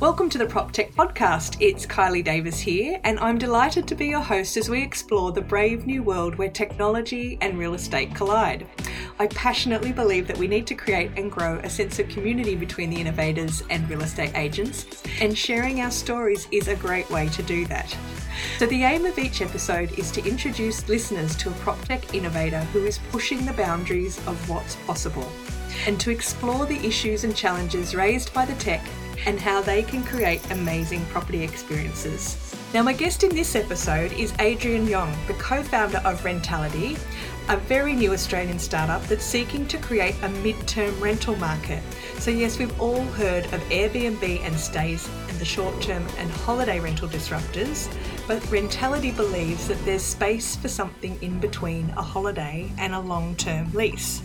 Welcome 0.00 0.30
to 0.30 0.38
the 0.38 0.46
PropTech 0.46 0.94
Podcast. 0.94 1.56
It's 1.60 1.84
Kylie 1.84 2.22
Davis 2.22 2.60
here, 2.60 3.00
and 3.02 3.18
I'm 3.18 3.36
delighted 3.36 3.88
to 3.88 3.96
be 3.96 4.06
your 4.06 4.20
host 4.20 4.56
as 4.56 4.70
we 4.70 4.80
explore 4.80 5.32
the 5.32 5.40
brave 5.40 5.86
new 5.88 6.04
world 6.04 6.36
where 6.36 6.48
technology 6.48 7.36
and 7.40 7.58
real 7.58 7.74
estate 7.74 8.14
collide. 8.14 8.64
I 9.18 9.26
passionately 9.26 9.90
believe 9.90 10.28
that 10.28 10.38
we 10.38 10.46
need 10.46 10.68
to 10.68 10.76
create 10.76 11.10
and 11.16 11.32
grow 11.32 11.58
a 11.64 11.68
sense 11.68 11.98
of 11.98 12.08
community 12.10 12.54
between 12.54 12.90
the 12.90 13.00
innovators 13.00 13.64
and 13.70 13.90
real 13.90 14.02
estate 14.02 14.36
agents, 14.36 14.86
and 15.20 15.36
sharing 15.36 15.80
our 15.80 15.90
stories 15.90 16.46
is 16.52 16.68
a 16.68 16.76
great 16.76 17.10
way 17.10 17.28
to 17.30 17.42
do 17.42 17.66
that. 17.66 17.98
So, 18.58 18.66
the 18.66 18.84
aim 18.84 19.04
of 19.04 19.18
each 19.18 19.42
episode 19.42 19.98
is 19.98 20.12
to 20.12 20.24
introduce 20.24 20.88
listeners 20.88 21.34
to 21.38 21.48
a 21.48 21.54
PropTech 21.54 22.14
innovator 22.14 22.60
who 22.72 22.86
is 22.86 23.00
pushing 23.10 23.44
the 23.44 23.52
boundaries 23.54 24.18
of 24.28 24.48
what's 24.48 24.76
possible 24.86 25.28
and 25.88 25.98
to 25.98 26.12
explore 26.12 26.66
the 26.66 26.86
issues 26.86 27.24
and 27.24 27.34
challenges 27.34 27.96
raised 27.96 28.32
by 28.32 28.44
the 28.44 28.54
tech 28.54 28.80
and 29.26 29.40
how 29.40 29.60
they 29.60 29.82
can 29.82 30.02
create 30.04 30.50
amazing 30.50 31.04
property 31.06 31.42
experiences. 31.42 32.54
Now, 32.74 32.82
my 32.82 32.92
guest 32.92 33.24
in 33.24 33.34
this 33.34 33.56
episode 33.56 34.12
is 34.12 34.34
Adrian 34.40 34.86
Yong, 34.86 35.14
the 35.26 35.32
co 35.34 35.62
founder 35.62 35.98
of 36.04 36.22
Rentality, 36.22 36.98
a 37.48 37.56
very 37.56 37.94
new 37.94 38.12
Australian 38.12 38.58
startup 38.58 39.02
that's 39.04 39.24
seeking 39.24 39.66
to 39.68 39.78
create 39.78 40.14
a 40.22 40.28
mid-term 40.28 41.00
rental 41.00 41.34
market. 41.36 41.82
So, 42.18 42.30
yes, 42.30 42.58
we've 42.58 42.78
all 42.78 43.04
heard 43.04 43.46
of 43.46 43.60
Airbnb 43.70 44.40
and 44.40 44.54
Stayz 44.54 45.08
and 45.30 45.38
the 45.38 45.46
short 45.46 45.80
term 45.80 46.06
and 46.18 46.30
holiday 46.30 46.78
rental 46.78 47.08
disruptors, 47.08 47.90
but 48.26 48.44
Rentality 48.50 49.12
believes 49.12 49.66
that 49.68 49.82
there's 49.86 50.02
space 50.02 50.54
for 50.56 50.68
something 50.68 51.16
in 51.22 51.40
between 51.40 51.88
a 51.96 52.02
holiday 52.02 52.70
and 52.76 52.94
a 52.94 53.00
long 53.00 53.34
term 53.36 53.72
lease. 53.72 54.20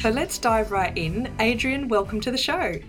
So, 0.00 0.10
let's 0.10 0.38
dive 0.38 0.72
right 0.72 0.96
in. 0.98 1.32
Adrian, 1.38 1.86
welcome 1.86 2.20
to 2.22 2.32
the 2.32 2.38
show. 2.38 2.80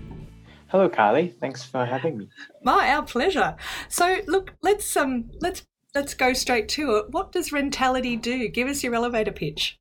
Hello, 0.76 0.90
Carly. 0.90 1.34
Thanks 1.40 1.64
for 1.64 1.86
having 1.86 2.18
me. 2.18 2.28
My, 2.62 2.90
our 2.90 3.04
pleasure. 3.04 3.56
So, 3.88 4.20
look, 4.28 4.54
let's 4.62 4.98
um, 4.98 5.32
let's 5.40 5.66
let's 5.96 6.14
go 6.14 6.34
straight 6.34 6.68
to 6.76 6.98
it. 6.98 7.12
What 7.12 7.32
does 7.32 7.54
Rentality 7.54 8.18
do? 8.18 8.50
Give 8.50 8.68
us 8.68 8.84
your 8.84 8.94
elevator 8.94 9.32
pitch. 9.32 9.80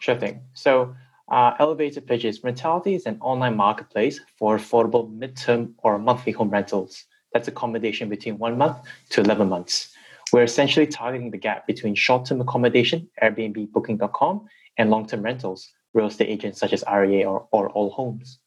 Sure 0.00 0.16
thing. 0.16 0.40
So, 0.52 0.92
uh, 1.28 1.52
elevator 1.60 2.00
pitch 2.00 2.24
is 2.24 2.42
Rentality 2.42 2.96
is 2.96 3.06
an 3.06 3.16
online 3.20 3.56
marketplace 3.56 4.18
for 4.36 4.58
affordable 4.58 5.08
midterm 5.16 5.72
or 5.84 6.00
monthly 6.00 6.32
home 6.32 6.50
rentals. 6.50 7.04
That's 7.32 7.46
accommodation 7.46 8.08
between 8.08 8.36
one 8.36 8.58
month 8.58 8.78
to 9.10 9.20
11 9.20 9.48
months. 9.48 9.94
We're 10.32 10.42
essentially 10.42 10.88
targeting 10.88 11.30
the 11.30 11.38
gap 11.38 11.64
between 11.68 11.94
short 11.94 12.26
term 12.26 12.40
accommodation, 12.40 13.08
Airbnb, 13.22 13.70
Booking.com, 13.70 14.48
and 14.78 14.90
long 14.90 15.06
term 15.06 15.22
rentals, 15.22 15.70
real 15.92 16.08
estate 16.08 16.28
agents 16.28 16.58
such 16.58 16.72
as 16.72 16.82
REA 16.92 17.24
or, 17.24 17.46
or 17.52 17.72
Allhomes. 17.72 18.38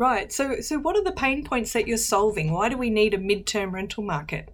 Right. 0.00 0.32
So, 0.32 0.62
so 0.62 0.78
what 0.78 0.96
are 0.96 1.04
the 1.04 1.12
pain 1.12 1.44
points 1.44 1.74
that 1.74 1.86
you're 1.86 1.98
solving? 1.98 2.52
Why 2.52 2.70
do 2.70 2.78
we 2.78 2.88
need 2.88 3.12
a 3.12 3.18
midterm 3.18 3.70
rental 3.70 4.02
market? 4.02 4.48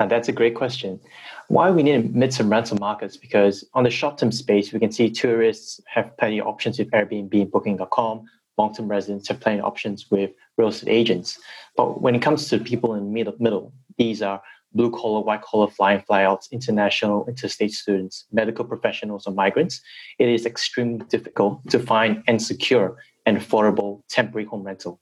Now, 0.00 0.06
that's 0.06 0.28
a 0.28 0.32
great 0.32 0.56
question. 0.56 0.98
Why 1.46 1.70
we 1.70 1.84
need 1.84 1.94
a 1.94 2.02
midterm 2.02 2.50
rental 2.50 2.76
market 2.78 3.06
is 3.12 3.16
because 3.16 3.64
on 3.74 3.84
the 3.84 3.90
short-term 3.90 4.32
space, 4.32 4.72
we 4.72 4.80
can 4.80 4.90
see 4.90 5.08
tourists 5.08 5.80
have 5.86 6.16
plenty 6.16 6.40
of 6.40 6.48
options 6.48 6.80
with 6.80 6.90
Airbnb 6.90 7.32
and 7.32 7.48
Booking.com. 7.48 8.24
Long-term 8.58 8.88
residents 8.88 9.28
have 9.28 9.38
plenty 9.38 9.60
of 9.60 9.66
options 9.66 10.10
with 10.10 10.32
real 10.56 10.66
estate 10.66 10.90
agents. 10.90 11.38
But 11.76 12.02
when 12.02 12.16
it 12.16 12.22
comes 12.22 12.48
to 12.48 12.58
people 12.58 12.94
in 12.94 13.04
the 13.12 13.34
middle, 13.38 13.72
these 13.98 14.20
are 14.20 14.42
blue 14.72 14.90
collar, 14.90 15.20
white 15.20 15.42
collar, 15.42 15.68
fly 15.68 15.94
in, 15.94 16.00
fly 16.00 16.24
outs, 16.24 16.48
international, 16.50 17.24
interstate 17.28 17.70
students, 17.70 18.26
medical 18.32 18.64
professionals, 18.64 19.28
or 19.28 19.32
migrants, 19.32 19.80
it 20.18 20.28
is 20.28 20.44
extremely 20.44 21.06
difficult 21.06 21.60
to 21.70 21.78
find 21.78 22.24
and 22.26 22.42
secure 22.42 22.98
and 23.26 23.36
affordable 23.36 24.02
temporary 24.08 24.46
home 24.46 24.62
rental. 24.62 25.00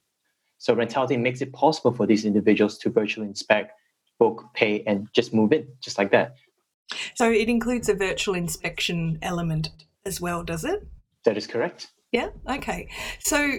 So 0.58 0.74
Rentality 0.74 1.16
makes 1.16 1.42
it 1.42 1.52
possible 1.52 1.92
for 1.92 2.06
these 2.06 2.24
individuals 2.24 2.78
to 2.78 2.90
virtually 2.90 3.28
inspect, 3.28 3.72
book, 4.18 4.46
pay, 4.54 4.82
and 4.86 5.08
just 5.12 5.34
move 5.34 5.52
in, 5.52 5.68
just 5.80 5.98
like 5.98 6.10
that. 6.12 6.34
So 7.14 7.30
it 7.30 7.48
includes 7.48 7.88
a 7.88 7.94
virtual 7.94 8.34
inspection 8.34 9.18
element 9.22 9.68
as 10.06 10.20
well, 10.20 10.42
does 10.42 10.64
it? 10.64 10.86
That 11.24 11.36
is 11.36 11.46
correct. 11.46 11.88
Yeah. 12.12 12.28
Okay. 12.48 12.88
So 13.20 13.58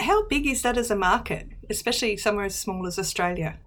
how 0.00 0.26
big 0.26 0.46
is 0.46 0.62
that 0.62 0.78
as 0.78 0.90
a 0.90 0.96
market, 0.96 1.48
especially 1.68 2.16
somewhere 2.16 2.46
as 2.46 2.54
small 2.54 2.86
as 2.86 2.98
Australia? 2.98 3.58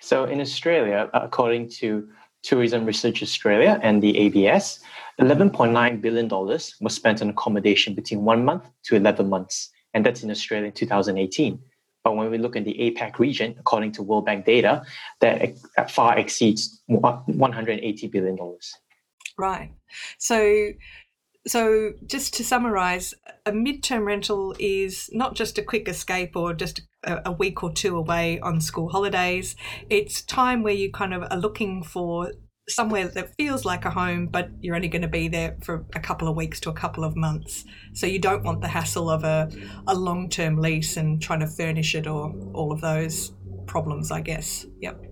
So 0.00 0.24
in 0.24 0.40
Australia, 0.40 1.10
according 1.12 1.68
to 1.80 2.08
Tourism 2.42 2.84
Research 2.86 3.22
Australia 3.22 3.78
and 3.82 4.02
the 4.02 4.16
ABS, 4.18 4.80
$11.9 5.20 6.00
billion 6.00 6.28
was 6.28 6.94
spent 6.94 7.20
on 7.20 7.28
accommodation 7.28 7.94
between 7.94 8.24
one 8.24 8.44
month 8.44 8.64
to 8.84 8.96
11 8.96 9.28
months, 9.28 9.70
and 9.92 10.06
that's 10.06 10.22
in 10.22 10.30
Australia 10.30 10.68
in 10.68 10.72
2018. 10.72 11.58
But 12.02 12.16
when 12.16 12.30
we 12.30 12.38
look 12.38 12.56
in 12.56 12.64
the 12.64 12.74
APAC 12.74 13.18
region, 13.18 13.54
according 13.58 13.92
to 13.92 14.02
World 14.02 14.24
Bank 14.24 14.46
data, 14.46 14.82
that 15.20 15.54
far 15.90 16.18
exceeds 16.18 16.82
$180 16.88 18.10
billion. 18.10 18.38
Right. 19.36 19.72
So, 20.18 20.70
so 21.46 21.92
just 22.06 22.34
to 22.34 22.44
summarize, 22.44 23.14
a 23.46 23.52
midterm 23.52 24.04
rental 24.04 24.54
is 24.58 25.08
not 25.12 25.34
just 25.34 25.58
a 25.58 25.62
quick 25.62 25.88
escape 25.88 26.36
or 26.36 26.52
just 26.52 26.82
a, 27.04 27.32
week 27.32 27.62
or 27.62 27.72
two 27.72 27.96
away 27.96 28.38
on 28.40 28.60
school 28.60 28.90
holidays. 28.90 29.56
It's 29.88 30.22
time 30.22 30.62
where 30.62 30.74
you 30.74 30.92
kind 30.92 31.14
of 31.14 31.24
are 31.30 31.38
looking 31.38 31.82
for 31.82 32.32
somewhere 32.68 33.08
that 33.08 33.34
feels 33.36 33.64
like 33.64 33.84
a 33.84 33.90
home, 33.90 34.26
but 34.26 34.50
you're 34.60 34.76
only 34.76 34.88
going 34.88 35.02
to 35.02 35.08
be 35.08 35.28
there 35.28 35.56
for 35.62 35.86
a 35.94 36.00
couple 36.00 36.28
of 36.28 36.36
weeks 36.36 36.60
to 36.60 36.70
a 36.70 36.74
couple 36.74 37.04
of 37.04 37.16
months. 37.16 37.64
So 37.94 38.06
you 38.06 38.18
don't 38.18 38.44
want 38.44 38.60
the 38.60 38.68
hassle 38.68 39.08
of 39.08 39.24
a, 39.24 39.50
a 39.86 39.94
long 39.94 40.28
term 40.28 40.58
lease 40.58 40.96
and 40.96 41.20
trying 41.20 41.40
to 41.40 41.46
furnish 41.46 41.94
it 41.94 42.06
or 42.06 42.34
all 42.52 42.70
of 42.70 42.80
those 42.82 43.32
problems, 43.66 44.10
I 44.10 44.20
guess. 44.20 44.66
Yep. 44.80 45.04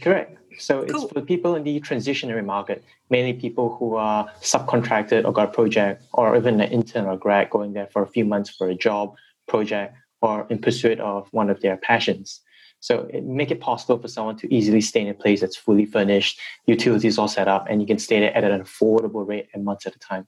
Correct. 0.00 0.39
So 0.60 0.82
it's 0.82 0.92
cool. 0.92 1.08
for 1.08 1.20
people 1.20 1.54
in 1.54 1.64
the 1.64 1.80
transitionary 1.80 2.44
market, 2.44 2.84
mainly 3.08 3.32
people 3.32 3.76
who 3.76 3.96
are 3.96 4.28
subcontracted 4.40 5.24
or 5.24 5.32
got 5.32 5.48
a 5.48 5.52
project, 5.52 6.04
or 6.12 6.36
even 6.36 6.60
an 6.60 6.70
intern 6.70 7.06
or 7.06 7.16
grad 7.16 7.50
going 7.50 7.72
there 7.72 7.86
for 7.86 8.02
a 8.02 8.06
few 8.06 8.24
months 8.24 8.50
for 8.50 8.68
a 8.68 8.74
job, 8.74 9.14
project, 9.48 9.96
or 10.22 10.46
in 10.50 10.58
pursuit 10.58 11.00
of 11.00 11.28
one 11.32 11.50
of 11.50 11.60
their 11.60 11.76
passions. 11.76 12.40
So 12.80 13.08
it 13.12 13.24
make 13.24 13.50
it 13.50 13.60
possible 13.60 13.98
for 13.98 14.08
someone 14.08 14.36
to 14.38 14.54
easily 14.54 14.80
stay 14.80 15.02
in 15.02 15.08
a 15.08 15.14
place 15.14 15.40
that's 15.40 15.56
fully 15.56 15.84
furnished, 15.84 16.40
utilities 16.66 17.18
all 17.18 17.28
set 17.28 17.46
up, 17.46 17.66
and 17.68 17.80
you 17.80 17.86
can 17.86 17.98
stay 17.98 18.20
there 18.20 18.34
at 18.34 18.44
an 18.44 18.62
affordable 18.62 19.26
rate 19.26 19.48
and 19.52 19.64
months 19.64 19.86
at 19.86 19.94
a 19.94 19.98
time. 19.98 20.26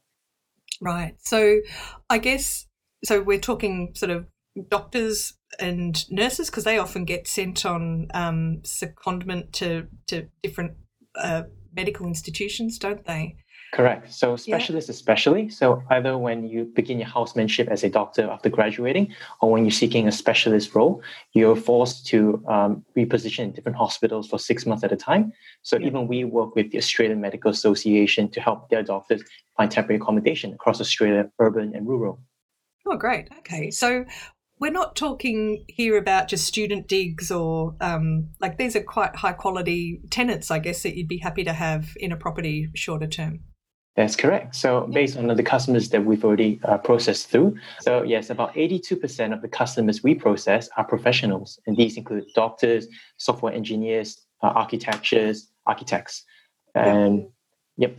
Right. 0.81 1.15
So 1.19 1.61
I 2.11 2.19
guess 2.19 2.67
so 3.05 3.23
we're 3.23 3.41
talking 3.41 3.93
sort 3.95 4.11
of 4.11 4.27
doctors 4.69 5.35
and 5.59 6.11
nurses 6.11 6.51
because 6.51 6.65
they 6.65 6.79
often 6.79 7.05
get 7.05 7.27
sent 7.29 7.65
on 7.65 8.09
um, 8.15 8.61
secondment 8.63 9.53
to 9.53 9.87
to 10.07 10.29
different 10.43 10.73
uh, 11.17 11.43
medical 11.75 12.07
institutions, 12.07 12.79
don't 12.79 13.05
they? 13.05 13.37
Correct. 13.73 14.13
So 14.13 14.37
specialists 14.37 14.91
yeah. 14.91 14.95
especially. 14.95 15.49
So 15.49 15.83
either 15.89 16.19
when 16.19 16.47
you 16.47 16.65
begin 16.65 16.99
your 16.99 17.09
housemanship 17.09 17.69
as 17.69 17.83
a 17.83 17.89
doctor 17.89 18.29
after 18.29 18.51
graduating, 18.51 19.15
or 19.41 19.51
when 19.51 19.65
you're 19.65 19.71
seeking 19.71 20.07
a 20.07 20.13
specialist 20.13 20.75
role, 20.75 21.03
you're 21.33 21.57
forced 21.57 22.07
to 22.09 22.45
um, 22.49 22.85
reposition 22.95 23.45
in 23.45 23.53
different 23.53 23.79
hospitals 23.79 24.29
for 24.29 24.39
six 24.39 24.67
months 24.67 24.85
at 24.85 24.93
a 24.93 24.97
time. 24.97 25.33
So 25.63 25.79
yeah. 25.79 25.87
even 25.87 26.07
we 26.07 26.25
work 26.25 26.55
with 26.55 26.71
the 26.71 26.77
Australian 26.77 27.23
Medical 27.23 27.51
Association 27.51 28.29
to 28.33 28.43
help 28.43 28.69
their 28.69 28.83
doctors 28.83 29.23
find 29.57 29.71
temporary 29.71 29.99
accommodation 29.99 30.53
across 30.53 30.79
Australia, 30.79 31.31
urban 31.39 31.75
and 31.75 31.89
rural. 31.89 32.21
Oh, 32.85 32.97
great. 32.97 33.29
Okay. 33.39 33.71
So 33.71 34.05
we're 34.63 34.71
not 34.71 34.95
talking 34.95 35.65
here 35.67 35.97
about 35.99 36.29
just 36.29 36.47
student 36.47 36.87
digs 36.87 37.33
or 37.33 37.75
um, 37.81 38.29
like 38.41 38.59
these 38.59 38.77
are 38.77 38.83
quite 38.85 39.17
high 39.17 39.33
quality 39.33 40.01
tenants, 40.09 40.53
I 40.53 40.61
guess, 40.61 40.85
that 40.85 40.97
you'd 40.97 41.09
be 41.09 41.19
happy 41.19 41.43
to 41.43 41.53
have 41.53 41.89
in 41.97 42.13
a 42.13 42.17
property 42.17 42.69
shorter 42.73 43.09
term. 43.09 43.41
That's 43.97 44.15
correct. 44.15 44.55
So 44.55 44.83
based 44.83 45.17
on 45.17 45.27
the 45.27 45.43
customers 45.43 45.89
that 45.89 46.05
we've 46.05 46.25
already 46.25 46.61
uh, 46.63 46.79
processed 46.79 47.29
through, 47.29 47.57
so 47.81 48.05
yes, 48.05 48.31
about 48.31 48.55
82% 48.55 49.33
of 49.33 49.43
the 49.43 49.49
customers 49.49 50.05
we 50.05 50.15
process 50.15 50.69
are 50.77 50.85
professionals, 50.85 51.59
and 51.67 51.77
these 51.77 51.97
include 51.97 52.27
doctors, 52.37 52.87
software 53.17 53.53
engineers, 53.53 54.17
uh, 54.45 54.47
architectures, 54.47 55.51
architects, 55.67 56.25
and 56.77 57.27
yep. 57.79 57.97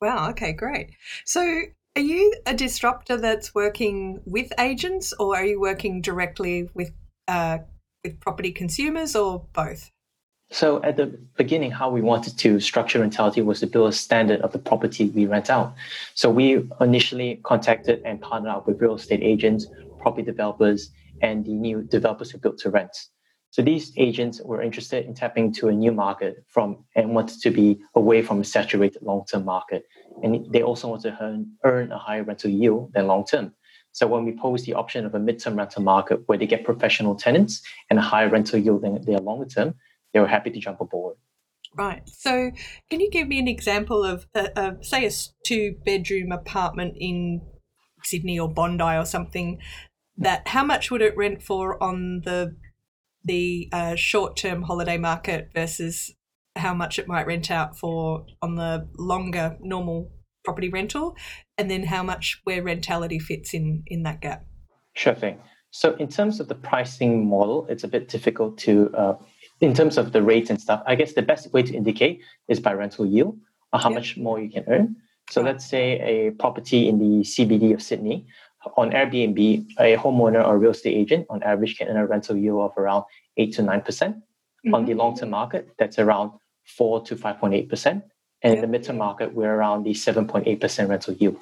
Wow. 0.00 0.30
Okay. 0.30 0.52
Great. 0.52 0.90
So, 1.24 1.62
are 1.98 2.00
you 2.00 2.32
a 2.46 2.54
disruptor 2.54 3.16
that's 3.16 3.56
working 3.56 4.20
with 4.24 4.52
agents, 4.60 5.12
or 5.18 5.36
are 5.36 5.44
you 5.44 5.60
working 5.60 6.00
directly 6.00 6.70
with 6.72 6.92
uh, 7.26 7.58
with 8.04 8.20
property 8.20 8.52
consumers, 8.52 9.16
or 9.16 9.44
both? 9.52 9.90
So 10.52 10.80
at 10.84 10.96
the 10.96 11.06
beginning, 11.36 11.72
how 11.72 11.90
we 11.90 12.00
wanted 12.00 12.38
to 12.38 12.60
structure 12.60 13.00
rentality 13.00 13.42
was 13.42 13.58
to 13.60 13.66
build 13.66 13.88
a 13.88 13.92
standard 13.92 14.40
of 14.42 14.52
the 14.52 14.60
property 14.60 15.10
we 15.10 15.26
rent 15.26 15.50
out. 15.50 15.74
So 16.14 16.30
we 16.30 16.64
initially 16.80 17.40
contacted 17.42 18.00
and 18.04 18.20
partnered 18.20 18.52
up 18.52 18.68
with 18.68 18.80
real 18.80 18.94
estate 18.94 19.20
agents, 19.22 19.66
property 20.00 20.22
developers, 20.22 20.90
and 21.20 21.44
the 21.44 21.52
new 21.52 21.82
developers 21.82 22.30
who 22.30 22.38
built 22.38 22.58
to 22.58 22.70
rent. 22.70 22.96
So 23.50 23.62
these 23.62 23.92
agents 23.96 24.40
were 24.44 24.62
interested 24.62 25.06
in 25.06 25.14
tapping 25.14 25.46
into 25.46 25.68
a 25.68 25.72
new 25.72 25.90
market 25.92 26.44
from 26.48 26.84
and 26.94 27.14
wanted 27.14 27.40
to 27.40 27.50
be 27.50 27.80
away 27.94 28.22
from 28.22 28.40
a 28.40 28.44
saturated 28.44 29.02
long-term 29.02 29.44
market. 29.44 29.84
And 30.22 30.46
they 30.52 30.62
also 30.62 30.88
want 30.88 31.02
to 31.02 31.16
earn, 31.20 31.52
earn 31.64 31.92
a 31.92 31.98
higher 31.98 32.24
rental 32.24 32.50
yield 32.50 32.92
than 32.92 33.06
long-term. 33.06 33.54
So 33.92 34.06
when 34.06 34.24
we 34.24 34.32
pose 34.32 34.64
the 34.64 34.74
option 34.74 35.06
of 35.06 35.14
a 35.14 35.18
midterm 35.18 35.56
rental 35.56 35.82
market 35.82 36.20
where 36.26 36.36
they 36.36 36.46
get 36.46 36.64
professional 36.64 37.14
tenants 37.14 37.62
and 37.88 37.98
a 37.98 38.02
higher 38.02 38.28
rental 38.28 38.58
yield 38.58 38.82
than 38.82 39.02
their 39.02 39.18
longer 39.18 39.46
term, 39.46 39.74
they 40.12 40.20
were 40.20 40.26
happy 40.26 40.50
to 40.50 40.60
jump 40.60 40.80
aboard. 40.80 41.16
Right. 41.74 42.02
So, 42.08 42.50
can 42.90 43.00
you 43.00 43.10
give 43.10 43.28
me 43.28 43.38
an 43.38 43.48
example 43.48 44.04
of, 44.04 44.26
uh, 44.34 44.48
a 44.56 44.76
say, 44.82 45.06
a 45.06 45.10
two 45.44 45.76
bedroom 45.84 46.32
apartment 46.32 46.94
in 46.98 47.42
Sydney 48.04 48.38
or 48.38 48.48
Bondi 48.48 48.96
or 48.96 49.04
something? 49.04 49.58
That 50.16 50.48
how 50.48 50.64
much 50.64 50.90
would 50.90 51.02
it 51.02 51.16
rent 51.16 51.42
for 51.42 51.80
on 51.82 52.22
the 52.24 52.56
the 53.24 53.68
uh, 53.72 53.94
short 53.94 54.36
term 54.36 54.62
holiday 54.62 54.96
market 54.96 55.50
versus 55.54 56.14
how 56.56 56.74
much 56.74 56.98
it 56.98 57.06
might 57.06 57.26
rent 57.26 57.50
out 57.50 57.78
for 57.78 58.26
on 58.42 58.56
the 58.56 58.88
longer 58.98 59.56
normal 59.60 60.10
property 60.44 60.68
rental, 60.68 61.16
and 61.56 61.70
then 61.70 61.84
how 61.84 62.02
much 62.02 62.40
where 62.44 62.62
rentality 62.62 63.18
fits 63.18 63.54
in 63.54 63.82
in 63.86 64.02
that 64.02 64.20
gap? 64.20 64.44
Sure 64.94 65.14
thing. 65.14 65.38
So, 65.70 65.94
in 65.96 66.08
terms 66.08 66.40
of 66.40 66.48
the 66.48 66.54
pricing 66.54 67.28
model, 67.28 67.66
it's 67.68 67.84
a 67.84 67.88
bit 67.88 68.08
difficult 68.08 68.58
to 68.58 68.90
uh, 68.96 69.14
in 69.60 69.74
terms 69.74 69.98
of 69.98 70.12
the 70.12 70.22
rates 70.22 70.50
and 70.50 70.60
stuff, 70.60 70.82
I 70.86 70.94
guess 70.94 71.12
the 71.14 71.22
best 71.22 71.52
way 71.52 71.62
to 71.62 71.74
indicate 71.74 72.20
is 72.48 72.60
by 72.60 72.72
rental 72.72 73.06
yield 73.06 73.36
or 73.72 73.80
how 73.80 73.90
yep. 73.90 73.98
much 73.98 74.16
more 74.16 74.40
you 74.40 74.50
can 74.50 74.64
earn. 74.68 74.96
So 75.30 75.42
let's 75.42 75.68
say 75.68 76.00
a 76.00 76.30
property 76.32 76.88
in 76.88 76.98
the 76.98 77.22
CBD 77.22 77.74
of 77.74 77.82
Sydney 77.82 78.26
on 78.76 78.90
Airbnb, 78.90 79.66
a 79.78 79.96
homeowner 79.96 80.46
or 80.46 80.58
real 80.58 80.72
estate 80.72 80.96
agent 80.96 81.26
on 81.30 81.42
average 81.42 81.76
can 81.78 81.88
earn 81.88 81.96
a 81.96 82.06
rental 82.06 82.36
yield 82.36 82.60
of 82.60 82.76
around 82.76 83.04
eight 83.36 83.54
to 83.54 83.62
nine 83.62 83.80
percent. 83.80 84.16
Mm-hmm. 84.16 84.74
On 84.74 84.84
the 84.84 84.92
mm-hmm. 84.92 85.00
long-term 85.00 85.30
market, 85.30 85.68
that's 85.78 85.98
around 85.98 86.32
four 86.64 87.00
to 87.04 87.16
five 87.16 87.38
point 87.38 87.54
eight 87.54 87.68
percent. 87.68 88.04
And 88.42 88.54
yep. 88.54 88.64
in 88.64 88.70
the 88.70 88.78
midterm 88.78 88.96
market, 88.96 89.34
we're 89.34 89.54
around 89.54 89.84
the 89.84 89.94
seven 89.94 90.26
point 90.26 90.46
eight 90.46 90.60
percent 90.60 90.90
rental 90.90 91.14
yield. 91.14 91.36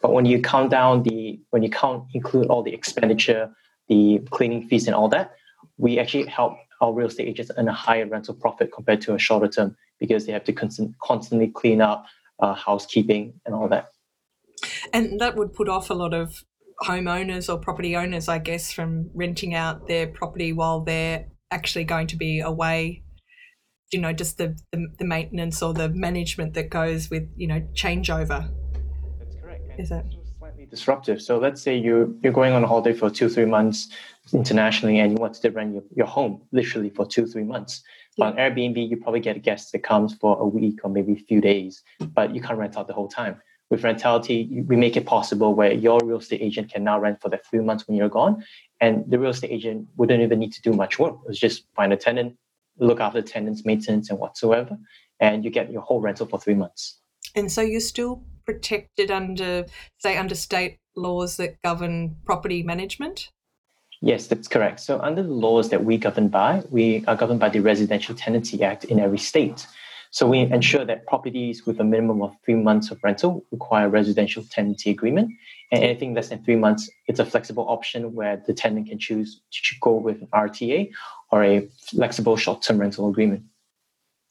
But 0.00 0.12
when 0.12 0.26
you 0.26 0.40
count 0.40 0.70
down 0.70 1.02
the 1.02 1.40
when 1.50 1.62
you 1.62 1.70
count 1.70 2.04
include 2.14 2.46
all 2.46 2.62
the 2.62 2.72
expenditure, 2.72 3.50
the 3.88 4.20
cleaning 4.30 4.68
fees 4.68 4.86
and 4.86 4.94
all 4.94 5.08
that, 5.08 5.34
we 5.78 5.98
actually 5.98 6.26
help 6.26 6.56
our 6.80 6.92
real 6.92 7.08
estate 7.08 7.28
agents 7.28 7.50
earn 7.56 7.68
a 7.68 7.72
higher 7.72 8.06
rental 8.06 8.34
profit 8.34 8.70
compared 8.72 9.00
to 9.00 9.14
a 9.14 9.18
shorter 9.18 9.48
term 9.48 9.76
because 9.98 10.26
they 10.26 10.32
have 10.32 10.44
to 10.44 10.52
constant, 10.52 10.94
constantly 11.02 11.48
clean 11.48 11.80
up 11.80 12.06
uh, 12.38 12.54
housekeeping 12.54 13.32
and 13.44 13.54
all 13.54 13.68
that. 13.68 13.88
And 14.92 15.18
that 15.20 15.36
would 15.36 15.54
put 15.54 15.68
off 15.68 15.90
a 15.90 15.94
lot 15.94 16.14
of 16.14 16.44
homeowners 16.82 17.52
or 17.52 17.58
property 17.58 17.96
owners, 17.96 18.28
I 18.28 18.38
guess, 18.38 18.72
from 18.72 19.10
renting 19.14 19.54
out 19.54 19.88
their 19.88 20.06
property 20.06 20.52
while 20.52 20.80
they're 20.80 21.26
actually 21.50 21.84
going 21.84 22.06
to 22.08 22.16
be 22.16 22.40
away. 22.40 23.02
You 23.92 24.00
know, 24.00 24.12
just 24.12 24.38
the, 24.38 24.56
the, 24.72 24.86
the 24.98 25.04
maintenance 25.04 25.62
or 25.62 25.72
the 25.72 25.88
management 25.88 26.54
that 26.54 26.70
goes 26.70 27.10
with, 27.10 27.28
you 27.36 27.46
know, 27.46 27.60
changeover. 27.74 28.50
That's 29.18 29.36
correct. 29.40 29.62
And 29.70 29.80
Is 29.80 29.88
that 29.88 30.04
slightly 30.38 30.66
disruptive? 30.66 31.22
So 31.22 31.38
let's 31.38 31.62
say 31.62 31.76
you 31.76 32.18
you're 32.22 32.32
going 32.32 32.52
on 32.52 32.62
a 32.62 32.66
holiday 32.66 32.92
for 32.92 33.08
two, 33.08 33.28
three 33.28 33.46
months 33.46 33.88
internationally 34.32 34.98
and 34.98 35.12
you 35.12 35.16
want 35.16 35.34
to 35.34 35.50
rent 35.50 35.72
your, 35.72 35.82
your 35.96 36.06
home 36.06 36.42
literally 36.52 36.90
for 36.90 37.06
two, 37.06 37.26
three 37.26 37.44
months. 37.44 37.82
But 38.18 38.26
on 38.26 38.36
Airbnb, 38.36 38.90
you 38.90 38.96
probably 38.98 39.20
get 39.20 39.36
a 39.36 39.40
guest 39.40 39.72
that 39.72 39.78
comes 39.84 40.14
for 40.14 40.38
a 40.38 40.46
week 40.46 40.80
or 40.84 40.90
maybe 40.90 41.12
a 41.12 41.24
few 41.24 41.40
days, 41.40 41.82
but 42.14 42.34
you 42.34 42.42
can't 42.42 42.58
rent 42.58 42.76
out 42.76 42.88
the 42.88 42.92
whole 42.92 43.08
time. 43.08 43.40
With 43.70 43.84
Rentality, 43.84 44.64
we 44.66 44.76
make 44.76 44.96
it 44.96 45.04
possible 45.04 45.54
where 45.54 45.72
your 45.72 46.00
real 46.02 46.18
estate 46.18 46.40
agent 46.40 46.72
can 46.72 46.84
now 46.84 46.98
rent 46.98 47.20
for 47.20 47.28
the 47.28 47.38
three 47.38 47.60
months 47.60 47.86
when 47.86 47.96
you're 47.96 48.08
gone. 48.08 48.42
And 48.80 49.04
the 49.10 49.18
real 49.18 49.30
estate 49.30 49.50
agent 49.50 49.88
wouldn't 49.96 50.22
even 50.22 50.38
need 50.38 50.52
to 50.54 50.62
do 50.62 50.72
much 50.72 50.98
work. 50.98 51.16
It's 51.28 51.38
just 51.38 51.64
find 51.76 51.92
a 51.92 51.96
tenant, 51.96 52.36
look 52.78 52.98
after 52.98 53.20
tenants, 53.20 53.66
maintenance, 53.66 54.08
and 54.08 54.18
whatsoever. 54.18 54.78
And 55.20 55.44
you 55.44 55.50
get 55.50 55.70
your 55.70 55.82
whole 55.82 56.00
rental 56.00 56.26
for 56.26 56.40
three 56.40 56.54
months. 56.54 56.98
And 57.34 57.52
so 57.52 57.60
you're 57.60 57.80
still 57.80 58.24
protected 58.46 59.10
under, 59.10 59.66
say, 59.98 60.16
under 60.16 60.34
state 60.34 60.78
laws 60.96 61.36
that 61.36 61.60
govern 61.62 62.16
property 62.24 62.62
management? 62.62 63.30
Yes, 64.00 64.26
that's 64.26 64.48
correct. 64.48 64.80
So, 64.80 65.00
under 65.00 65.22
the 65.22 65.32
laws 65.32 65.70
that 65.70 65.84
we 65.84 65.98
govern 65.98 66.28
by, 66.28 66.62
we 66.70 67.04
are 67.06 67.16
governed 67.16 67.40
by 67.40 67.48
the 67.48 67.60
Residential 67.60 68.14
Tenancy 68.14 68.62
Act 68.62 68.84
in 68.84 69.00
every 69.00 69.18
state. 69.18 69.66
So, 70.10 70.26
we 70.26 70.40
ensure 70.40 70.84
that 70.84 71.06
properties 71.06 71.66
with 71.66 71.80
a 71.80 71.84
minimum 71.84 72.22
of 72.22 72.34
three 72.44 72.54
months 72.54 72.90
of 72.90 72.98
rental 73.02 73.44
require 73.50 73.86
a 73.86 73.90
residential 73.90 74.42
tenancy 74.50 74.90
agreement. 74.90 75.30
And 75.70 75.82
anything 75.82 76.14
less 76.14 76.30
than 76.30 76.42
three 76.44 76.56
months, 76.56 76.88
it's 77.06 77.20
a 77.20 77.26
flexible 77.26 77.66
option 77.68 78.14
where 78.14 78.42
the 78.46 78.54
tenant 78.54 78.88
can 78.88 78.98
choose 78.98 79.40
to 79.52 79.74
go 79.80 79.92
with 79.92 80.22
an 80.22 80.28
RTA 80.28 80.90
or 81.30 81.44
a 81.44 81.68
flexible 81.90 82.36
short 82.36 82.62
term 82.62 82.78
rental 82.78 83.08
agreement. 83.08 83.42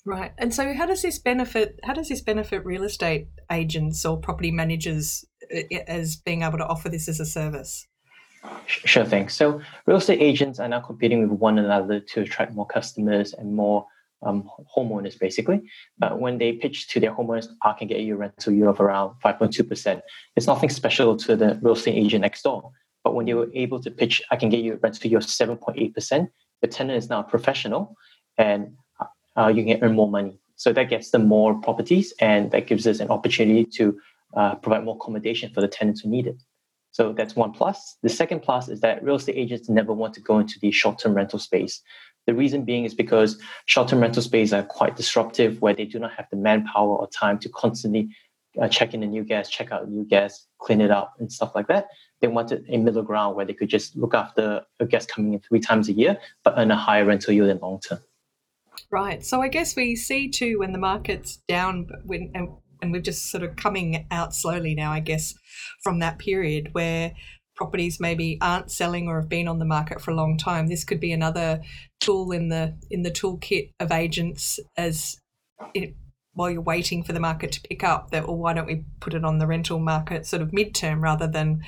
Right. 0.07 0.31
And 0.37 0.53
so 0.53 0.73
how 0.73 0.85
does 0.85 1.01
this 1.01 1.19
benefit 1.19 1.81
how 1.83 1.91
does 1.91 2.07
this 2.07 2.21
benefit 2.21 2.65
real 2.65 2.83
estate 2.83 3.27
agents 3.51 4.05
or 4.05 4.15
property 4.17 4.51
managers 4.51 5.25
uh, 5.53 5.75
as 5.85 6.15
being 6.15 6.43
able 6.43 6.57
to 6.59 6.65
offer 6.65 6.87
this 6.87 7.09
as 7.09 7.19
a 7.19 7.25
service? 7.25 7.85
Sure 8.67 9.03
thing. 9.03 9.27
So 9.27 9.59
real 9.85 9.97
estate 9.97 10.21
agents 10.21 10.61
are 10.61 10.67
now 10.69 10.79
competing 10.79 11.27
with 11.27 11.37
one 11.37 11.59
another 11.59 11.99
to 11.99 12.21
attract 12.21 12.53
more 12.53 12.65
customers 12.65 13.33
and 13.33 13.53
more 13.53 13.85
um, 14.23 14.49
homeowners, 14.75 15.19
basically. 15.19 15.61
But 15.97 16.19
when 16.19 16.37
they 16.37 16.53
pitch 16.53 16.89
to 16.89 16.99
their 16.99 17.11
homeowners, 17.11 17.47
I 17.61 17.73
can 17.73 17.87
get 17.87 18.01
you 18.01 18.15
a 18.15 18.17
rental 18.17 18.53
yield 18.53 18.69
of 18.69 18.81
around 18.81 19.15
5.2%. 19.23 20.01
It's 20.35 20.47
nothing 20.47 20.69
special 20.69 21.15
to 21.17 21.35
the 21.35 21.59
real 21.61 21.73
estate 21.73 21.95
agent 21.95 22.21
next 22.21 22.43
door. 22.43 22.71
But 23.03 23.15
when 23.15 23.27
were 23.27 23.49
able 23.53 23.81
to 23.81 23.91
pitch, 23.91 24.21
I 24.31 24.35
can 24.35 24.49
get 24.49 24.61
you 24.61 24.73
a 24.73 24.77
rental 24.77 25.09
yield 25.09 25.23
of 25.23 25.29
7.8%. 25.29 26.29
The 26.61 26.67
tenant 26.67 26.97
is 26.97 27.09
now 27.09 27.21
a 27.21 27.23
professional 27.23 27.95
and 28.37 28.75
uh, 29.37 29.47
you 29.47 29.63
can 29.63 29.83
earn 29.83 29.93
more 29.93 30.09
money. 30.09 30.39
So 30.55 30.73
that 30.73 30.89
gets 30.89 31.11
them 31.11 31.27
more 31.27 31.53
properties 31.61 32.13
and 32.19 32.51
that 32.51 32.65
gives 32.65 32.87
us 32.87 32.99
an 32.99 33.09
opportunity 33.09 33.63
to 33.63 33.99
uh, 34.35 34.55
provide 34.55 34.83
more 34.83 34.95
accommodation 34.95 35.53
for 35.53 35.61
the 35.61 35.67
tenants 35.67 36.01
who 36.01 36.09
need 36.09 36.27
it. 36.27 36.41
So 36.91 37.13
that's 37.13 37.35
one 37.35 37.51
plus. 37.51 37.97
The 38.01 38.09
second 38.09 38.41
plus 38.41 38.69
is 38.69 38.81
that 38.81 39.03
real 39.03 39.17
estate 39.17 39.35
agents 39.37 39.69
never 39.69 39.93
want 39.93 40.15
to 40.15 40.19
go 40.19 40.39
into 40.39 40.57
the 40.59 40.71
short 40.71 40.97
term 40.97 41.13
rental 41.13 41.37
space. 41.37 41.81
The 42.27 42.35
reason 42.35 42.65
being 42.65 42.85
is 42.85 42.93
because 42.93 43.41
short 43.65 43.87
term 43.87 44.01
rental 44.01 44.21
space 44.21 44.53
are 44.53 44.63
quite 44.63 44.95
disruptive, 44.95 45.61
where 45.61 45.73
they 45.73 45.85
do 45.85 45.97
not 45.97 46.11
have 46.13 46.27
the 46.29 46.37
manpower 46.37 46.95
or 46.95 47.07
time 47.07 47.39
to 47.39 47.49
constantly 47.49 48.09
uh, 48.61 48.67
check 48.67 48.93
in 48.93 49.01
a 49.01 49.07
new 49.07 49.23
guest, 49.23 49.51
check 49.51 49.71
out 49.71 49.83
a 49.83 49.89
new 49.89 50.03
guest, 50.03 50.47
clean 50.59 50.81
it 50.81 50.91
up, 50.91 51.13
and 51.19 51.31
stuff 51.31 51.53
like 51.55 51.67
that. 51.67 51.87
They 52.19 52.27
wanted 52.27 52.65
a 52.69 52.77
middle 52.77 53.03
ground 53.03 53.35
where 53.35 53.45
they 53.45 53.53
could 53.53 53.69
just 53.69 53.95
look 53.95 54.13
after 54.13 54.61
a 54.79 54.85
guest 54.85 55.09
coming 55.09 55.33
in 55.33 55.39
three 55.39 55.59
times 55.59 55.89
a 55.89 55.93
year, 55.93 56.17
but 56.43 56.55
earn 56.57 56.71
a 56.71 56.75
higher 56.75 57.05
rental 57.05 57.33
yield 57.33 57.49
in 57.49 57.59
long 57.59 57.79
term. 57.79 57.99
Right. 58.91 59.25
So 59.25 59.41
I 59.41 59.47
guess 59.47 59.75
we 59.75 59.95
see 59.95 60.29
too 60.29 60.59
when 60.59 60.71
the 60.71 60.77
market's 60.79 61.37
down, 61.47 61.87
when 62.03 62.31
and 62.81 62.91
we're 62.91 63.01
just 63.01 63.31
sort 63.31 63.43
of 63.43 63.55
coming 63.55 64.05
out 64.11 64.35
slowly 64.35 64.75
now, 64.75 64.91
I 64.91 64.99
guess, 64.99 65.33
from 65.81 65.99
that 65.99 66.19
period 66.19 66.69
where 66.73 67.13
properties 67.57 67.99
maybe 67.99 68.37
aren't 68.39 68.71
selling 68.71 69.07
or 69.07 69.19
have 69.19 69.29
been 69.29 69.47
on 69.47 69.59
the 69.59 69.65
market 69.65 69.99
for 69.99 70.11
a 70.11 70.15
long 70.15 70.37
time. 70.37 70.67
This 70.67 70.83
could 70.83 70.99
be 70.99 71.11
another 71.11 71.61
tool 71.99 72.31
in 72.31 72.49
the 72.49 72.77
in 72.89 73.01
the 73.01 73.11
toolkit 73.11 73.71
of 73.79 73.91
agents 73.91 74.59
as 74.77 75.17
while 76.33 76.51
you're 76.51 76.61
waiting 76.61 77.03
for 77.03 77.13
the 77.13 77.19
market 77.19 77.51
to 77.53 77.61
pick 77.61 77.83
up. 77.83 78.11
That 78.11 78.27
well, 78.27 78.37
why 78.37 78.53
don't 78.53 78.67
we 78.67 78.85
put 78.99 79.13
it 79.13 79.25
on 79.25 79.39
the 79.39 79.47
rental 79.47 79.79
market 79.79 80.25
sort 80.25 80.41
of 80.41 80.51
midterm 80.51 81.01
rather 81.01 81.27
than 81.27 81.63